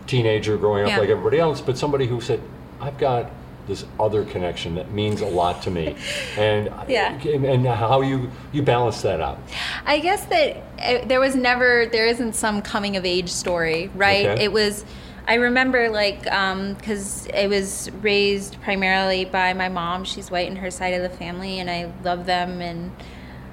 [0.07, 0.99] teenager growing up yeah.
[0.99, 2.40] like everybody else, but somebody who said,
[2.81, 3.31] I've got
[3.66, 5.96] this other connection that means a lot to me
[6.37, 7.12] and yeah.
[7.12, 9.38] and how you you balance that out
[9.87, 14.27] i guess that uh, there was never there isn't some coming of age story right
[14.27, 14.44] okay.
[14.44, 14.85] it was
[15.31, 20.03] I remember like because um, I was raised primarily by my mom.
[20.03, 22.90] She's white in her side of the family, and I love them and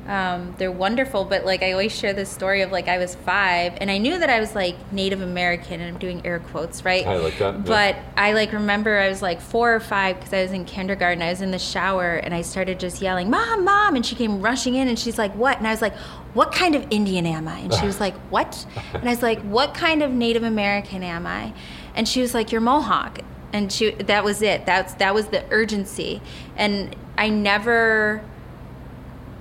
[0.08, 1.26] um, they're wonderful.
[1.26, 4.17] But like I always share this story of like I was five and I knew
[4.17, 7.06] that I was like Native American, and I'm doing air quotes, right?
[7.06, 7.65] I like that.
[7.65, 8.04] But yeah.
[8.15, 11.22] I like remember I was like four or five because I was in kindergarten.
[11.22, 14.41] I was in the shower and I started just yelling, "Mom, mom!" And she came
[14.41, 15.96] rushing in and she's like, "What?" And I was like,
[16.34, 19.41] "What kind of Indian am I?" And she was like, "What?" And I was like,
[19.41, 21.54] "What kind of Native American am I?"
[21.96, 23.20] And she was like, "You're Mohawk."
[23.52, 24.65] And she that was it.
[24.65, 26.22] That's that was the urgency.
[26.56, 28.24] And I never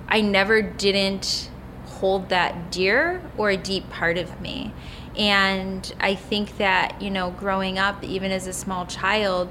[0.07, 1.49] I never didn't
[1.85, 4.73] hold that dear or a deep part of me.
[5.17, 9.49] And I think that, you know, growing up, even as a small child,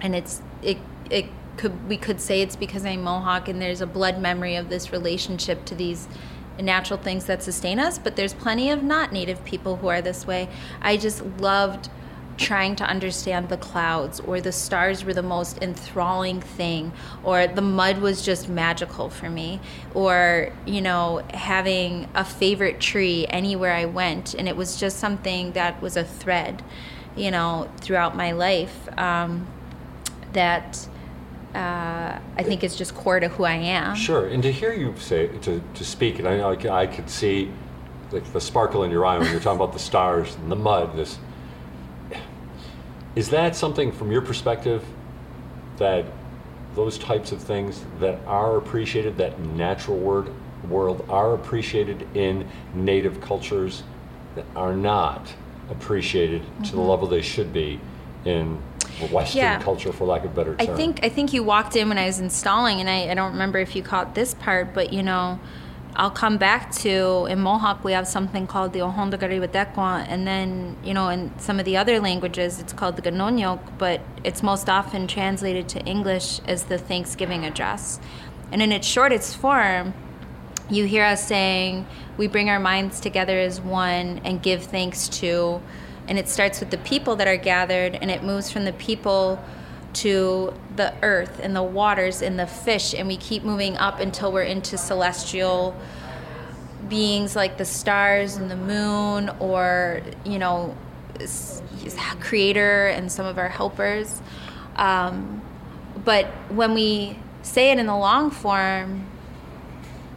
[0.00, 0.78] and it's, it,
[1.10, 4.68] it could, we could say it's because I'm Mohawk and there's a blood memory of
[4.68, 6.08] this relationship to these
[6.60, 10.26] natural things that sustain us, but there's plenty of not native people who are this
[10.26, 10.48] way.
[10.82, 11.88] I just loved
[12.38, 16.92] trying to understand the clouds or the stars were the most enthralling thing
[17.22, 19.60] or the mud was just magical for me
[19.94, 25.52] or you know having a favorite tree anywhere I went and it was just something
[25.52, 26.62] that was a thread
[27.16, 29.46] you know throughout my life um,
[30.32, 30.88] that
[31.54, 33.94] uh, I think is just core to who I am.
[33.94, 37.50] Sure, and to hear you say to, to speak, and I, I could see
[38.10, 40.96] like the sparkle in your eye when you're talking about the stars and the mud.
[40.96, 41.18] This
[43.14, 44.84] is that something from your perspective
[45.76, 46.06] that
[46.74, 50.32] those types of things that are appreciated, that natural word
[50.68, 53.82] world are appreciated in native cultures
[54.36, 55.34] that are not
[55.70, 56.62] appreciated mm-hmm.
[56.62, 56.88] to the mm-hmm.
[56.88, 57.80] level they should be
[58.24, 58.62] in
[59.10, 59.60] Western yeah.
[59.60, 60.70] culture, for lack of a better term.
[60.70, 63.32] I think I think you walked in when I was installing, and I, I don't
[63.32, 65.40] remember if you caught this part, but you know,
[65.94, 70.94] I'll come back to in Mohawk we have something called the Ohondagariwatekwa, and then you
[70.94, 75.06] know in some of the other languages it's called the Ganonyok, but it's most often
[75.06, 78.00] translated to English as the Thanksgiving address,
[78.50, 79.92] and in its shortest form,
[80.70, 81.86] you hear us saying
[82.16, 85.60] we bring our minds together as one and give thanks to,
[86.08, 89.44] and it starts with the people that are gathered, and it moves from the people
[89.94, 94.32] to the earth and the waters and the fish, and we keep moving up until
[94.32, 95.76] we're into celestial
[96.88, 100.76] beings like the stars and the moon, or, you know,
[102.20, 104.20] creator and some of our helpers.
[104.76, 105.42] Um,
[106.04, 109.06] but when we say it in the long form,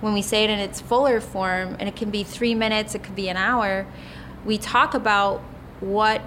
[0.01, 3.03] when we say it in its fuller form, and it can be three minutes, it
[3.03, 3.86] could be an hour,
[4.45, 5.39] we talk about
[5.80, 6.21] what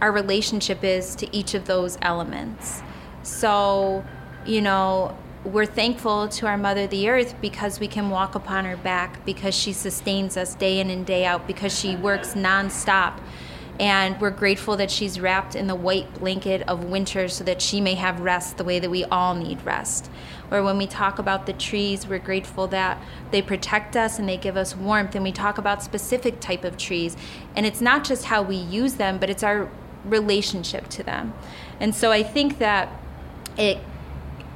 [0.00, 2.82] our relationship is to each of those elements.
[3.22, 4.04] So,
[4.44, 8.76] you know, we're thankful to our mother the earth because we can walk upon her
[8.76, 13.18] back because she sustains us day in and day out because she works nonstop.
[13.78, 17.80] And we're grateful that she's wrapped in the white blanket of winter so that she
[17.80, 20.10] may have rest the way that we all need rest.
[20.50, 24.38] Or when we talk about the trees we're grateful that they protect us and they
[24.38, 25.14] give us warmth.
[25.14, 27.16] And we talk about specific type of trees.
[27.54, 29.68] And it's not just how we use them but it's our
[30.06, 31.34] relationship to them.
[31.80, 32.88] And so I think that
[33.56, 33.78] it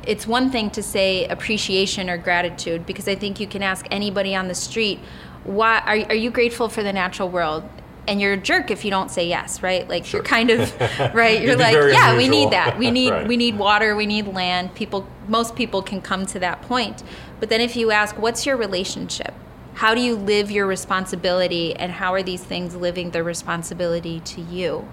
[0.06, 4.34] it's one thing to say appreciation or gratitude because I think you can ask anybody
[4.34, 4.98] on the street,
[5.44, 7.64] why are, are you grateful for the natural world?
[8.08, 9.86] And you're a jerk if you don't say yes, right?
[9.88, 10.18] Like sure.
[10.18, 10.80] you're kind of
[11.14, 11.40] right.
[11.40, 12.16] You're like, yeah, unusual.
[12.16, 12.78] we need that.
[12.78, 13.28] We need right.
[13.28, 13.94] we need water.
[13.94, 14.74] We need land.
[14.74, 17.02] People, most people can come to that point.
[17.38, 19.34] But then if you ask, what's your relationship?
[19.74, 24.40] How do you live your responsibility, and how are these things living their responsibility to
[24.42, 24.86] you?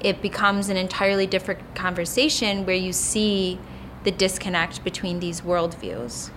[0.00, 3.58] It becomes an entirely different conversation where you see
[4.04, 6.30] the disconnect between these worldviews.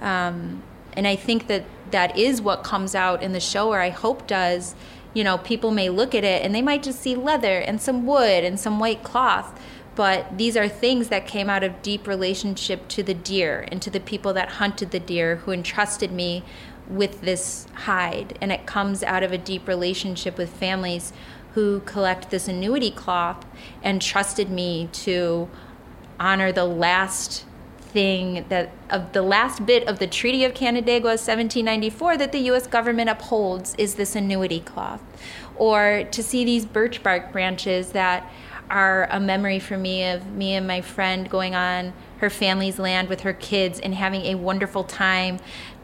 [0.00, 0.62] Um,
[0.94, 4.26] and I think that that is what comes out in the show, or I hope
[4.26, 4.74] does.
[5.14, 8.06] You know, people may look at it and they might just see leather and some
[8.06, 9.58] wood and some white cloth,
[9.94, 13.90] but these are things that came out of deep relationship to the deer and to
[13.90, 16.44] the people that hunted the deer who entrusted me
[16.88, 18.38] with this hide.
[18.40, 21.12] And it comes out of a deep relationship with families
[21.56, 23.46] who collect this annuity cloth
[23.82, 25.48] and trusted me to
[26.20, 27.46] honor the last
[27.78, 32.66] thing that of the last bit of the Treaty of Canandaigua 1794 that the US
[32.66, 35.02] government upholds is this annuity cloth.
[35.56, 38.30] Or to see these birch bark branches that
[38.68, 43.08] are a memory for me of me and my friend going on her family's land
[43.08, 45.38] with her kids and having a wonderful time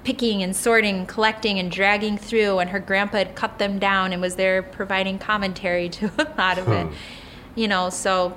[0.05, 4.21] picking and sorting collecting and dragging through and her grandpa had cut them down and
[4.21, 6.87] was there providing commentary to a lot of it.
[7.55, 8.37] You know so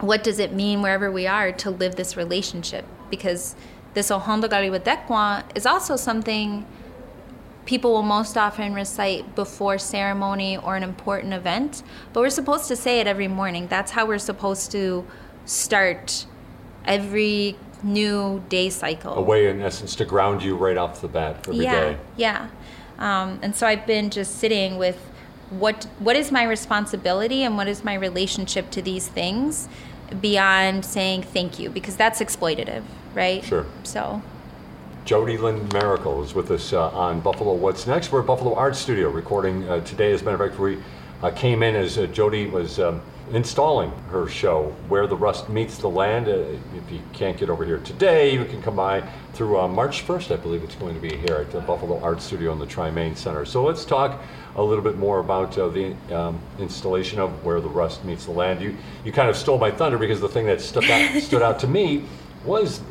[0.00, 2.84] what does it mean wherever we are to live this relationship?
[3.10, 3.54] Because
[3.94, 6.66] this Ohondagariwatekwa is also something
[7.66, 11.82] people will most often recite before ceremony or an important event
[12.12, 13.66] but we're supposed to say it every morning.
[13.68, 15.06] That's how we're supposed to
[15.44, 16.26] start
[16.84, 19.14] every new day cycle.
[19.14, 21.98] A way, in essence, to ground you right off the bat every yeah, day.
[22.16, 22.48] Yeah,
[22.98, 24.98] um, and so I've been just sitting with
[25.50, 29.68] what what is my responsibility and what is my relationship to these things
[30.20, 32.82] beyond saying thank you because that's exploitative,
[33.14, 33.44] right?
[33.44, 33.66] Sure.
[33.82, 34.22] So.
[35.04, 38.12] Jodi Lynn Maracle is with us uh, on Buffalo What's Next.
[38.12, 40.12] We're at Buffalo Art Studio recording uh, today.
[40.12, 40.78] As a matter of fact, we
[41.22, 43.00] uh, came in as uh, Jodi was um,
[43.32, 46.28] installing her show, Where the Rust Meets the Land.
[46.28, 49.02] Uh, if you can't get over here today, you can come by
[49.34, 52.20] through uh, March 1st, I believe it's going to be here at the Buffalo Art
[52.20, 53.44] Studio in the Tri-Main Center.
[53.44, 54.20] So let's talk
[54.56, 58.32] a little bit more about uh, the um, installation of Where the Rust Meets the
[58.32, 58.60] Land.
[58.60, 61.60] You, you kind of stole my thunder because the thing that stuck out, stood out
[61.60, 62.04] to me
[62.44, 62.82] was,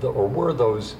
[0.00, 0.96] the, or were those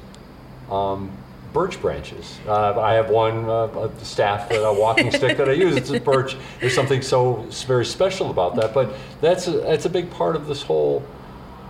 [0.70, 1.10] um,
[1.56, 2.38] birch branches.
[2.46, 5.74] Uh, I have one uh, staff, a walking stick that I use.
[5.74, 6.36] It's a birch.
[6.60, 8.74] There's something so very special about that.
[8.74, 8.92] But
[9.22, 11.02] that's a, that's a big part of this whole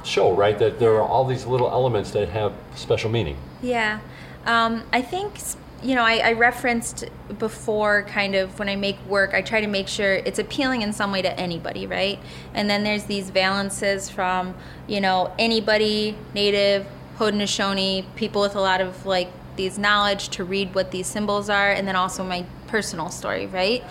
[0.03, 0.59] show, right?
[0.59, 3.37] That there are all these little elements that have special meaning.
[3.63, 4.01] Yeah.
[4.45, 5.39] Um, I think,
[5.85, 7.05] you know, I, I, referenced
[7.39, 10.93] before kind of when I make work, I try to make sure it's appealing in
[10.93, 12.19] some way to anybody, right?
[12.55, 14.57] And then there's these valences from,
[14.89, 16.87] you know, anybody, native,
[17.19, 21.71] Haudenosaunee, people with a lot of like these knowledge to read what these symbols are,
[21.71, 23.85] and then also my personal story, right?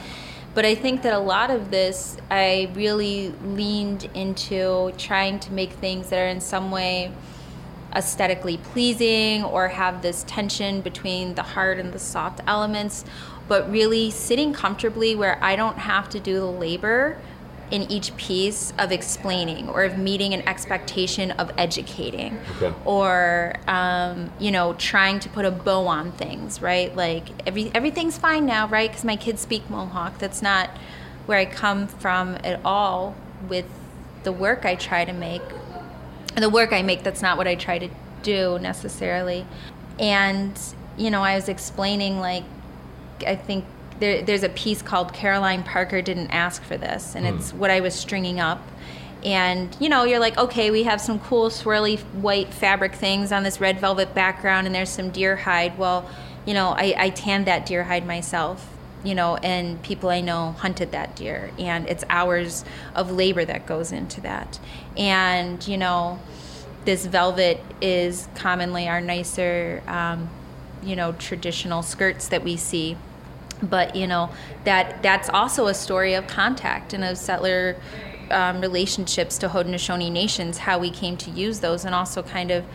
[0.53, 5.71] But I think that a lot of this, I really leaned into trying to make
[5.73, 7.11] things that are in some way
[7.93, 13.05] aesthetically pleasing or have this tension between the hard and the soft elements,
[13.47, 17.17] but really sitting comfortably where I don't have to do the labor
[17.71, 22.73] in each piece of explaining or of meeting an expectation of educating okay.
[22.85, 26.95] or um, you know trying to put a bow on things right?
[26.95, 28.89] Like every everything's fine now right?
[28.89, 30.19] Because my kids speak mohawk.
[30.19, 30.69] That's not
[31.25, 33.15] where i come from at all
[33.47, 33.65] with
[34.23, 35.41] the work i try to make
[36.35, 37.89] the work i make that's not what i try to
[38.23, 39.45] do necessarily.
[39.99, 40.59] And
[40.97, 42.43] you know i was explaining like
[43.27, 43.65] i think
[43.99, 47.35] there, there's a piece called Caroline Parker didn't ask for this, and mm.
[47.35, 48.61] it's what I was stringing up.
[49.23, 53.43] And you know, you're like, okay, we have some cool swirly white fabric things on
[53.43, 55.77] this red velvet background, and there's some deer hide.
[55.77, 56.09] Well,
[56.45, 58.67] you know, I, I tanned that deer hide myself,
[59.03, 63.65] you know, and people I know hunted that deer, and it's hours of labor that
[63.65, 64.59] goes into that.
[64.97, 66.19] And you know,
[66.83, 70.29] this velvet is commonly our nicer, um,
[70.83, 72.97] you know, traditional skirts that we see
[73.61, 74.29] but you know
[74.63, 77.77] that that's also a story of contact and of settler
[78.31, 82.65] um, relationships to Haudenosaunee nations, how we came to use those, and also kind of,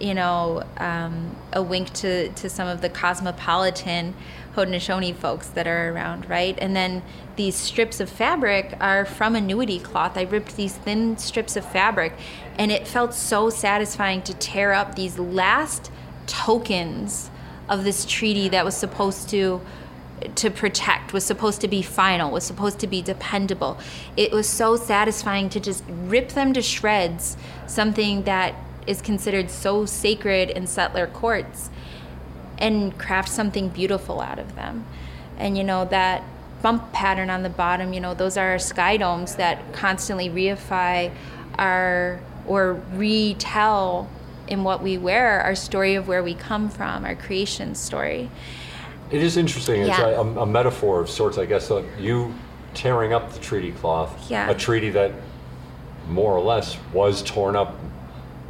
[0.00, 4.14] you know, um, a wink to, to some of the cosmopolitan
[4.54, 6.58] Haudenosaunee folks that are around, right?
[6.60, 7.02] And then
[7.36, 10.16] these strips of fabric are from annuity cloth.
[10.16, 12.12] I ripped these thin strips of fabric,
[12.58, 15.90] and it felt so satisfying to tear up these last
[16.26, 17.30] tokens
[17.68, 19.60] of this treaty that was supposed to
[20.36, 23.78] to protect, was supposed to be final, was supposed to be dependable.
[24.16, 28.54] It was so satisfying to just rip them to shreds, something that
[28.86, 31.70] is considered so sacred in settler courts,
[32.58, 34.84] and craft something beautiful out of them.
[35.38, 36.22] And you know, that
[36.62, 41.12] bump pattern on the bottom, you know, those are our sky domes that constantly reify
[41.58, 44.08] our or retell
[44.48, 48.30] in what we wear our story of where we come from, our creation story.
[49.12, 49.82] It is interesting.
[49.82, 51.66] It's a, a, metaphor of sorts, I guess.
[51.66, 52.34] So you
[52.72, 54.50] tearing up the treaty cloth, yeah.
[54.50, 55.12] a treaty that
[56.08, 57.78] more or less was torn up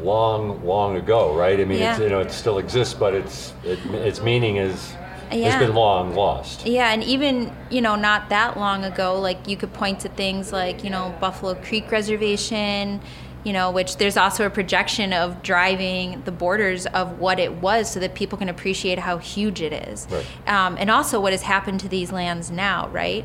[0.01, 1.59] long, long ago, right?
[1.59, 2.01] I mean, yeah.
[2.01, 4.95] you know, it still exists, but its it, its meaning is
[5.33, 5.51] yeah.
[5.51, 6.67] has been long lost.
[6.67, 10.53] Yeah, and even you know not that long ago, like you could point to things
[10.53, 13.01] like you know Buffalo Creek Reservation,
[13.45, 17.91] you know, which there's also a projection of driving the borders of what it was
[17.91, 20.07] so that people can appreciate how huge it is.
[20.11, 20.49] Right.
[20.49, 23.25] Um, and also what has happened to these lands now, right?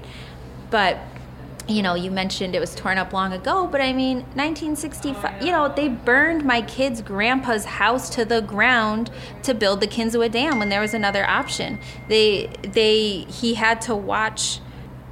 [0.72, 0.98] But,
[1.68, 5.52] you know, you mentioned it was torn up long ago, but I mean, 1965, you
[5.52, 9.12] know, they burned my kid's grandpa's house to the ground
[9.44, 11.80] to build the Kinzua Dam when there was another option.
[12.08, 14.62] They, they, he had to watch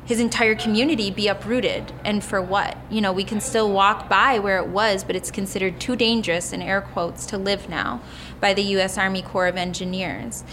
[0.06, 2.78] his entire community be uprooted and for what?
[2.90, 6.54] You know we can still walk by where it was but it's considered too dangerous
[6.54, 8.02] in air quotes to live now
[8.40, 10.44] by the US Army Corps of Engineers.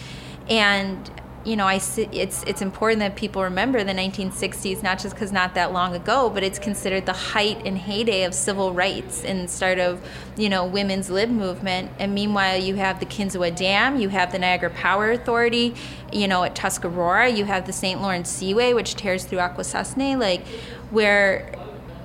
[0.49, 1.11] And
[1.45, 5.55] you know, I it's it's important that people remember the 1960s, not just because not
[5.55, 9.79] that long ago, but it's considered the height and heyday of civil rights and start
[9.79, 10.01] of,
[10.37, 11.91] you know, women's lib movement.
[11.99, 15.75] And meanwhile, you have the Kinzua Dam, you have the Niagara Power Authority,
[16.13, 18.01] you know, at Tuscarora, you have the St.
[18.01, 20.47] Lawrence Seaway, which tears through Akwesasne, like
[20.91, 21.53] where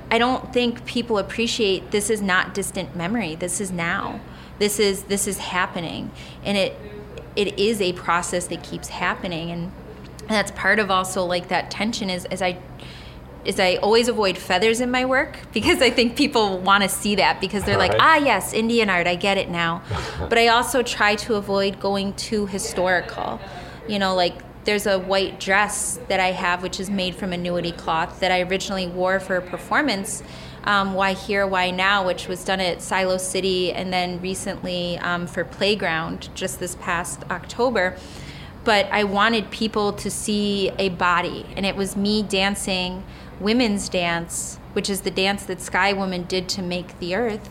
[0.09, 3.35] I don't think people appreciate this is not distant memory.
[3.35, 4.19] This is now.
[4.57, 6.09] This is this is happening,
[6.43, 6.75] and it
[7.37, 9.71] it is a process that keeps happening and
[10.27, 12.57] that's part of also like that tension is as I
[13.45, 17.15] is I always avoid feathers in my work because I think people want to see
[17.15, 19.81] that because they're like, ah, yes, Indian art, I get it now.
[20.19, 23.39] but I also try to avoid going too historical.
[23.87, 24.35] You know, like
[24.65, 28.41] there's a white dress that I have, which is made from annuity cloth that I
[28.41, 30.23] originally wore for a performance
[30.67, 35.25] um, Why Here, Why Now, which was done at Silo City and then recently um,
[35.25, 37.97] for Playground just this past October.
[38.65, 43.05] But I wanted people to see a body, and it was me dancing
[43.39, 47.49] women's dance, which is the dance that Sky Woman did to make the earth.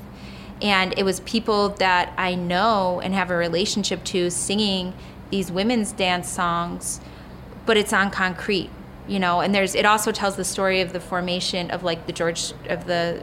[0.60, 4.92] And it was people that I know and have a relationship to singing
[5.30, 7.00] these women's dance songs,
[7.64, 8.70] but it's on concrete,
[9.08, 9.40] you know.
[9.40, 12.86] And there's it also tells the story of the formation of like the George of
[12.86, 13.22] the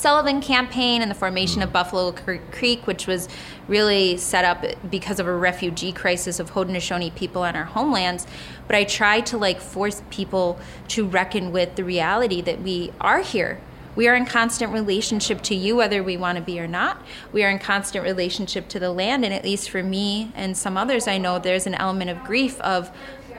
[0.00, 1.74] Sullivan campaign and the formation of mm.
[1.74, 3.28] Buffalo Creek, which was
[3.68, 8.26] really set up because of a refugee crisis of Haudenosaunee people on our homelands.
[8.66, 13.20] But I try to like force people to reckon with the reality that we are
[13.20, 13.60] here.
[13.94, 17.02] We are in constant relationship to you, whether we want to be or not.
[17.32, 20.78] We are in constant relationship to the land, and at least for me and some
[20.78, 22.90] others, I know there's an element of grief of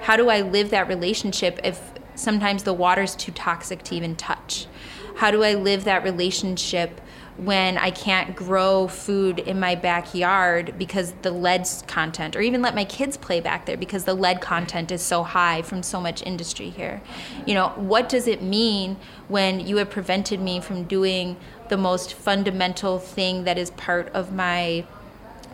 [0.01, 4.67] how do I live that relationship if sometimes the water's too toxic to even touch
[5.15, 6.99] how do I live that relationship
[7.37, 12.75] when I can't grow food in my backyard because the lead content, or even let
[12.75, 16.21] my kids play back there because the lead content is so high from so much
[16.23, 17.01] industry here?
[17.45, 18.97] You know, what does it mean
[19.27, 21.37] when you have prevented me from doing
[21.69, 24.85] the most fundamental thing that is part of my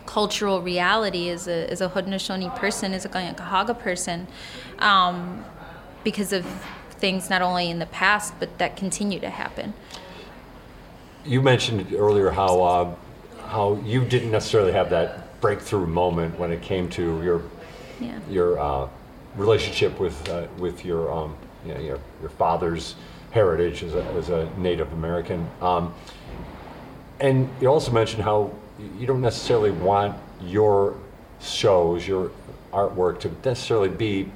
[0.08, 4.26] cultural reality as a, as a Haudenosaunee person, as a Kanien'kehá:ka person,
[4.78, 5.44] um,
[6.02, 6.46] because of
[6.92, 9.74] things not only in the past but that continue to happen.
[11.26, 12.94] You mentioned earlier how uh,
[13.48, 17.42] how you didn't necessarily have that breakthrough moment when it came to your
[18.00, 18.18] yeah.
[18.30, 18.88] your uh,
[19.36, 21.36] relationship with uh, with your um,
[21.66, 22.94] you know, your your father's
[23.30, 25.40] heritage as a, as a Native American.
[25.60, 25.92] Um,
[27.20, 28.50] and you also mentioned how
[28.98, 30.96] you don't necessarily want your
[31.40, 32.30] shows, your
[32.72, 34.30] artwork to necessarily be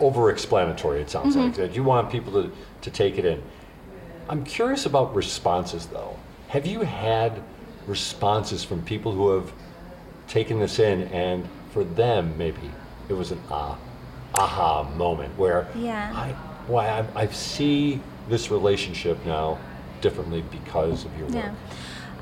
[0.00, 1.00] over-explanatory.
[1.00, 1.46] It sounds mm-hmm.
[1.46, 3.42] like that you want people to to take it in.
[4.28, 6.16] I'm curious about responses, though.
[6.48, 7.42] Have you had
[7.86, 9.52] responses from people who have
[10.28, 12.70] taken this in, and for them, maybe
[13.08, 13.78] it was an ah,
[14.34, 16.12] aha moment where yeah.
[16.14, 16.32] I,
[16.66, 19.58] why I, I see this relationship now
[20.00, 21.36] differently because of your work.
[21.36, 21.54] Yeah.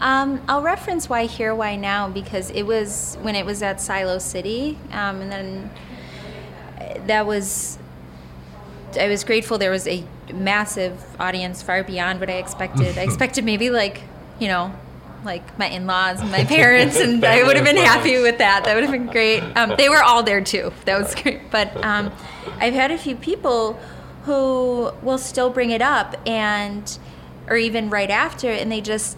[0.01, 4.18] Um, I'll reference why here, why now because it was when it was at Silo
[4.18, 5.70] City, um, and then
[7.07, 7.78] that was
[8.98, 12.98] I was grateful there was a massive audience far beyond what I expected.
[12.98, 14.01] I expected maybe like,
[14.38, 14.74] you know,
[15.24, 18.64] like my in-laws and my parents and I would have been happy with that.
[18.64, 19.40] That would have been great.
[19.57, 20.72] Um, they were all there too.
[20.86, 21.51] That was great.
[21.51, 22.12] But um,
[22.59, 23.78] I've had a few people
[24.24, 26.98] who will still bring it up and
[27.48, 29.16] or even right after and they just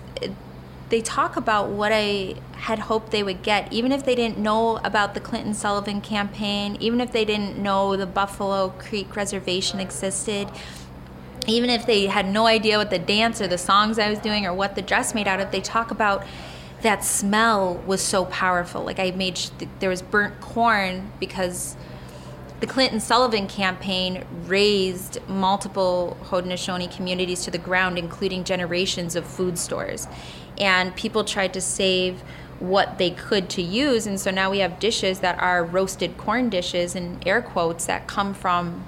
[0.92, 4.76] they talk about what I had hoped they would get, even if they didn't know
[4.84, 10.50] about the Clinton Sullivan campaign, even if they didn't know the Buffalo Creek Reservation existed,
[11.46, 14.44] even if they had no idea what the dance or the songs I was doing
[14.44, 16.26] or what the dress made out of, they talk about
[16.82, 18.84] that smell was so powerful.
[18.84, 19.40] Like I made,
[19.78, 21.74] there was burnt corn because
[22.60, 29.58] the Clinton Sullivan campaign raised multiple Haudenosaunee communities to the ground, including generations of food
[29.58, 30.06] stores
[30.58, 32.22] and people tried to save
[32.58, 34.06] what they could to use.
[34.06, 38.06] And so now we have dishes that are roasted corn dishes in air quotes that
[38.06, 38.84] come from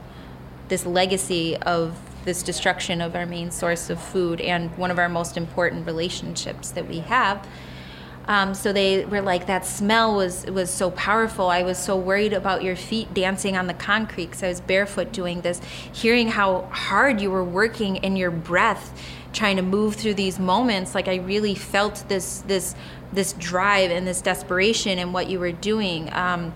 [0.69, 5.09] this legacy of this destruction of our main source of food and one of our
[5.09, 7.47] most important relationships that we have.
[8.27, 11.51] Um, so they were like that smell was was so powerful.
[11.51, 15.13] I was so worried about your feet dancing on the concrete because i was barefoot
[15.13, 15.61] doing this.
[15.93, 18.99] Hearing how hard you were working in your breath
[19.35, 22.75] trying to move through these moments like i really felt this this
[23.15, 26.13] this drive and this desperation in what you were doing.
[26.13, 26.53] Um,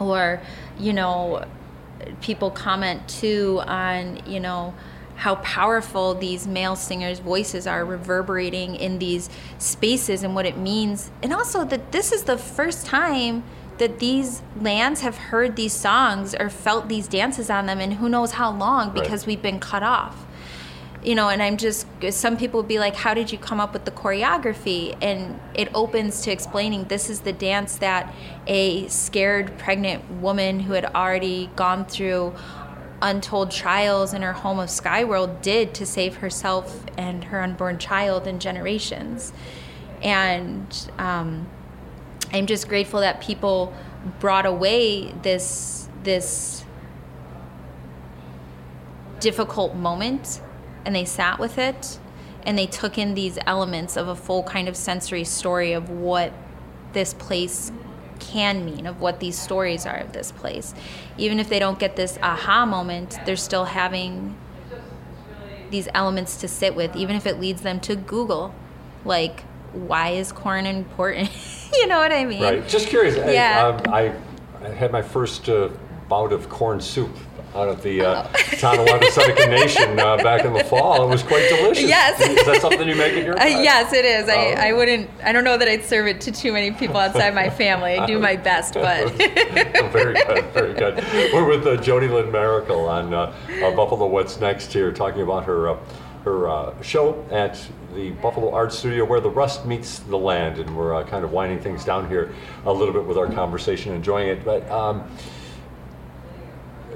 [0.00, 0.40] or
[0.78, 1.44] you know
[2.20, 4.74] people comment too on you know
[5.16, 11.10] how powerful these male singers voices are reverberating in these spaces and what it means.
[11.22, 13.44] And also that this is the first time
[13.78, 18.08] that these lands have heard these songs or felt these dances on them and who
[18.08, 19.28] knows how long because right.
[19.28, 20.26] we've been cut off
[21.04, 23.84] you know, and I'm just, some people be like, How did you come up with
[23.84, 24.96] the choreography?
[25.02, 28.14] And it opens to explaining this is the dance that
[28.46, 32.34] a scared pregnant woman who had already gone through
[33.00, 38.28] untold trials in her home of Skyworld did to save herself and her unborn child
[38.28, 39.32] and generations.
[40.02, 41.48] And um,
[42.32, 43.74] I'm just grateful that people
[44.20, 46.64] brought away this, this
[49.18, 50.40] difficult moment
[50.84, 51.98] and they sat with it
[52.44, 56.32] and they took in these elements of a full kind of sensory story of what
[56.92, 57.72] this place
[58.18, 60.74] can mean, of what these stories are of this place.
[61.18, 64.36] Even if they don't get this aha moment, they're still having
[65.70, 68.54] these elements to sit with, even if it leads them to Google.
[69.04, 71.30] Like, why is corn important?
[71.72, 72.42] you know what I mean?
[72.42, 72.68] Right.
[72.68, 73.16] Just curious.
[73.16, 73.80] Yeah.
[73.88, 74.20] I, um,
[74.62, 75.70] I, I had my first uh,
[76.08, 77.16] bout of corn soup
[77.54, 78.28] out at the uh,
[78.58, 81.02] Tonawanda Seneca Nation uh, back in the fall.
[81.04, 81.88] It was quite delicious.
[81.88, 82.20] Yes.
[82.20, 84.28] Is that something you make in your Uh, yes, it is.
[84.28, 84.54] I, Oh.
[84.54, 85.10] I wouldn't.
[85.22, 87.96] I don't know that I'd serve it to too many people outside my family.
[87.98, 89.12] I do my best, but
[89.92, 90.96] very good, very good.
[91.32, 95.44] We're with uh, Jodi Lynn Maracle on uh, uh, Buffalo What's Next here, talking about
[95.44, 95.78] her uh,
[96.24, 97.60] her uh, show at
[97.94, 101.32] the Buffalo Art Studio, where the rust meets the land, and we're uh, kind of
[101.32, 102.32] winding things down here
[102.64, 104.44] a little bit with our conversation, enjoying it.
[104.44, 105.10] But um,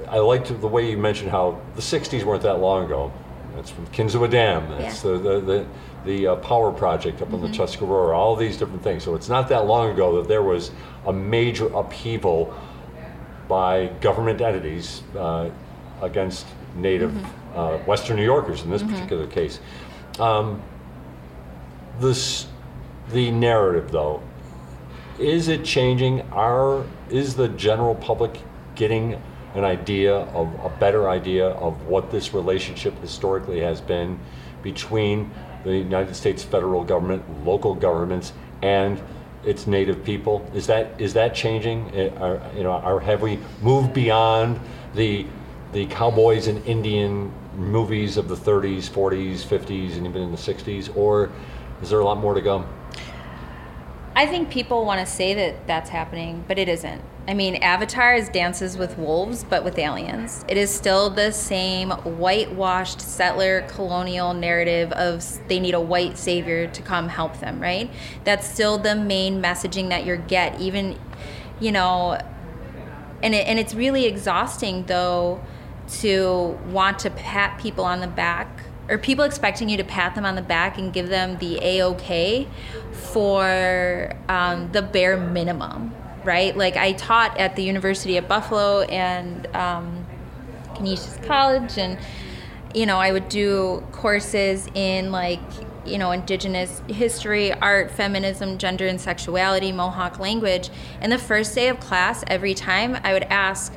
[0.09, 3.11] I liked the way you mentioned how the '60s weren't that long ago.
[3.55, 4.69] That's from Kinzua Dam.
[4.69, 5.65] That's the the the,
[6.05, 7.55] the uh, power project up in the Mhm.
[7.55, 8.15] Tuscarora.
[8.15, 9.03] All these different things.
[9.03, 10.71] So it's not that long ago that there was
[11.05, 12.53] a major upheaval
[13.47, 15.49] by government entities uh,
[16.01, 16.45] against
[16.75, 17.13] Native
[17.55, 18.91] uh, Western New Yorkers in this Mhm.
[18.91, 19.59] particular case.
[20.19, 20.61] Um,
[21.99, 22.47] this
[23.11, 24.21] the narrative though
[25.17, 28.37] is it changing our is the general public
[28.75, 29.19] getting
[29.57, 34.19] an idea of a better idea of what this relationship historically has been
[34.61, 35.31] between
[35.63, 39.01] the United States federal government, local governments, and
[39.43, 40.47] its native people?
[40.53, 41.89] Is that is that changing?
[41.95, 44.59] Eh, Are, you know, are, have we moved beyond
[44.93, 45.25] the
[45.73, 50.95] the cowboys and Indian movies of the 30s, 40s, 50s, and even in the 60s,
[50.95, 51.31] or
[51.81, 52.63] is there a lot more to go?
[54.15, 57.01] I think people want to say that that's happening, but it isn't.
[57.27, 60.45] I mean, Avatar is Dances with Wolves, but with aliens.
[60.47, 66.67] It is still the same whitewashed settler colonial narrative of they need a white savior
[66.67, 67.91] to come help them, right?
[68.23, 70.97] That's still the main messaging that you get, even,
[71.59, 72.17] you know,
[73.21, 75.41] and it, and it's really exhausting though
[75.99, 80.23] to want to pat people on the back or people expecting you to pat them
[80.23, 82.47] on the back and give them the a-ok
[82.93, 85.93] for um, the bare minimum
[86.27, 90.05] right like i taught at the university of buffalo and um,
[90.75, 91.97] canisius college and
[92.75, 95.39] you know i would do courses in like
[95.85, 100.69] you know indigenous history art feminism gender and sexuality mohawk language
[100.99, 103.73] and the first day of class every time i would ask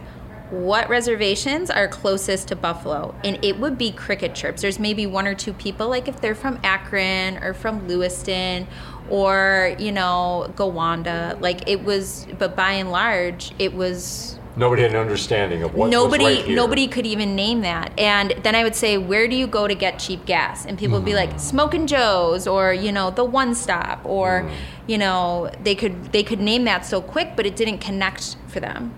[0.51, 3.15] what reservations are closest to Buffalo?
[3.23, 4.63] And it would be cricket chirps.
[4.63, 8.67] There's maybe one or two people, like if they're from Akron or from Lewiston
[9.11, 11.41] or, you know, Gowanda.
[11.41, 15.91] Like it was, but by and large, it was Nobody had an understanding of what
[15.91, 17.99] nobody right nobody could even name that.
[17.99, 20.67] And then i would say where do you go to get cheap gas?
[20.67, 21.19] And people would be hmm.
[21.19, 24.55] like smoking joe's or you know the one stop or hmm.
[24.89, 28.61] you know they could they could name that so quick but it didn't connect for
[28.61, 28.95] them.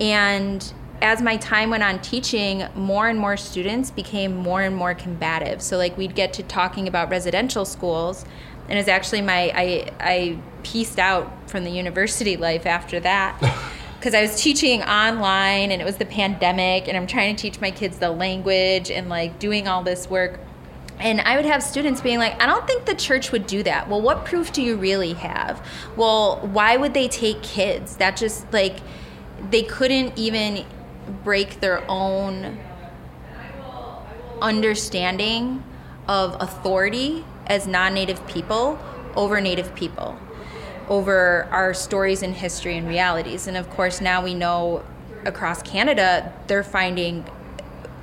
[0.00, 4.94] And as my time went on teaching more and more students became more and more
[4.94, 5.60] combative.
[5.60, 8.24] So like we'd get to talking about residential schools
[8.68, 13.38] and it's actually my i i pieced out from the university life after that
[14.04, 17.58] because I was teaching online and it was the pandemic and I'm trying to teach
[17.58, 20.40] my kids the language and like doing all this work.
[20.98, 23.88] And I would have students being like, I don't think the church would do that.
[23.88, 25.66] Well, what proof do you really have?
[25.96, 27.96] Well, why would they take kids?
[27.96, 28.80] That just like,
[29.50, 30.66] they couldn't even
[31.24, 32.58] break their own
[34.42, 35.64] understanding
[36.06, 38.78] of authority as non native people
[39.16, 40.18] over native people
[40.88, 43.46] over our stories and history and realities.
[43.46, 44.84] And of course, now we know
[45.24, 47.24] across Canada, they're finding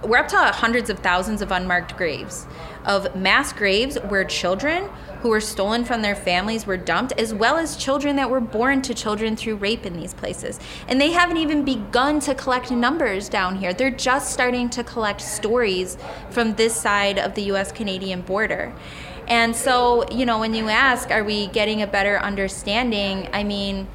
[0.03, 2.47] we're up to hundreds of thousands of unmarked graves
[2.85, 4.89] of mass graves where children
[5.21, 8.81] who were stolen from their families were dumped as well as children that were born
[8.81, 10.59] to children through rape in these places.
[10.87, 13.71] And they haven't even begun to collect numbers down here.
[13.71, 15.99] They're just starting to collect stories
[16.31, 18.73] from this side of the US Canadian border
[19.27, 23.29] and so, you know, when you ask, are we getting a better understanding?
[23.33, 23.87] I mean,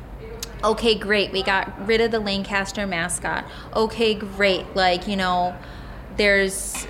[0.65, 3.45] okay, great, we got rid of the Lancaster mascot.
[3.75, 5.57] Okay, great, like, you know,
[6.17, 6.87] there's,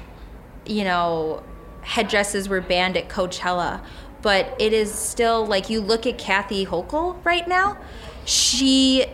[0.65, 1.43] you know,
[1.83, 3.81] headdresses were banned at Coachella,
[4.23, 7.79] but it is still like you look at Kathy Hochul right now,
[8.25, 9.07] she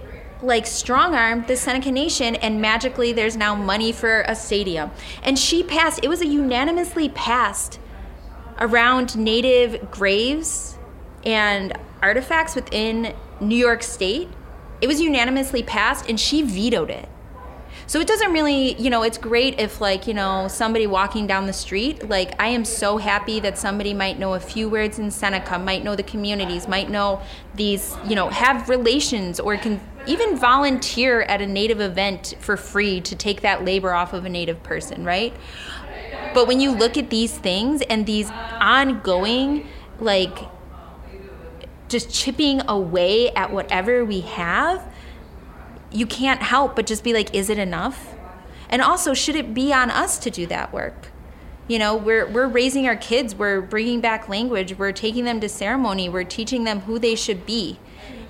[0.43, 4.91] like strong armed the Seneca Nation, and magically there's now money for a stadium.
[5.23, 7.79] And she passed, it was a unanimously passed
[8.59, 10.79] around native graves
[11.25, 14.29] and artifacts within New York State.
[14.81, 17.09] It was unanimously passed, and she vetoed it.
[17.87, 21.47] So it doesn't really, you know, it's great if, like, you know, somebody walking down
[21.47, 25.11] the street, like, I am so happy that somebody might know a few words in
[25.11, 27.21] Seneca, might know the communities, might know
[27.55, 33.01] these, you know, have relations or can even volunteer at a Native event for free
[33.03, 35.35] to take that labor off of a Native person, right?
[36.35, 39.67] But when you look at these things and these ongoing,
[39.99, 40.39] like,
[41.89, 44.83] just chipping away at whatever we have,
[45.91, 48.15] you can't help but just be like, is it enough?
[48.71, 51.09] And also, should it be on us to do that work?
[51.69, 55.49] You know, we're, we're raising our kids, we're bringing back language, we're taking them to
[55.49, 57.79] ceremony, we're teaching them who they should be.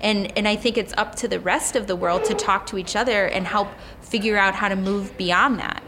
[0.01, 2.77] And, and I think it's up to the rest of the world to talk to
[2.77, 3.69] each other and help
[4.01, 5.81] figure out how to move beyond that.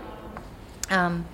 [0.90, 1.26] Um,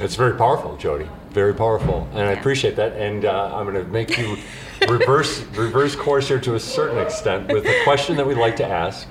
[0.00, 1.08] it's very powerful, Jodi.
[1.30, 2.92] Very powerful, and I appreciate that.
[2.94, 4.36] And uh, I'm going to make you
[4.88, 8.66] reverse reverse course here to a certain extent with a question that we'd like to
[8.66, 9.08] ask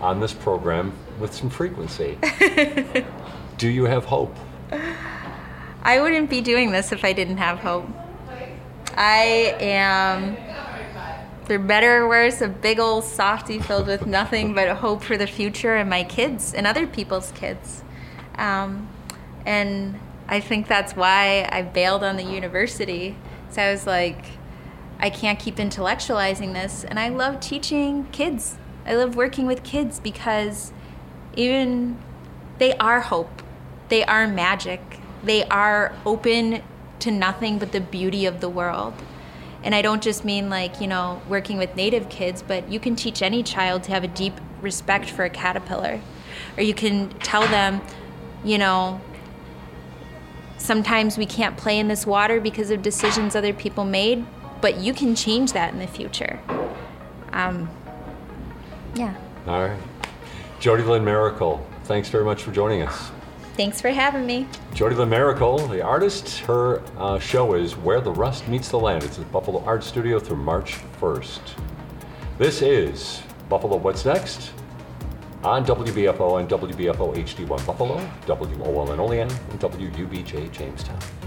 [0.00, 2.18] on this program with some frequency.
[3.58, 4.36] Do you have hope?
[5.82, 7.88] I wouldn't be doing this if I didn't have hope.
[8.96, 10.36] I am,
[11.44, 15.26] for better or worse, a big old softy filled with nothing but hope for the
[15.26, 17.82] future and my kids and other people's kids.
[18.36, 18.88] Um,
[19.46, 19.98] and
[20.32, 23.16] I think that's why I bailed on the university.
[23.50, 24.24] So I was like,
[24.98, 26.84] I can't keep intellectualizing this.
[26.84, 28.56] And I love teaching kids.
[28.86, 30.72] I love working with kids because
[31.36, 31.98] even
[32.56, 33.42] they are hope,
[33.90, 34.80] they are magic,
[35.22, 36.62] they are open
[37.00, 38.94] to nothing but the beauty of the world.
[39.62, 42.96] And I don't just mean like, you know, working with native kids, but you can
[42.96, 46.00] teach any child to have a deep respect for a caterpillar.
[46.56, 47.82] Or you can tell them,
[48.42, 48.98] you know,
[50.62, 54.24] sometimes we can't play in this water because of decisions other people made,
[54.60, 56.40] but you can change that in the future.
[57.32, 57.68] Um,
[58.94, 59.14] yeah.
[59.46, 59.80] All right.
[60.60, 63.10] Jodi Lynn Maracle, thanks very much for joining us.
[63.56, 64.46] Thanks for having me.
[64.72, 69.02] Jodi Lynn Maracle, the artist, her uh, show is Where the Rust Meets the Land.
[69.02, 71.40] It's at Buffalo Art Studio through March 1st.
[72.38, 74.52] This is Buffalo What's Next
[75.44, 81.21] on WBFO and WBFO HD1 Buffalo, WOLN Olean, and WUBJ Jamestown.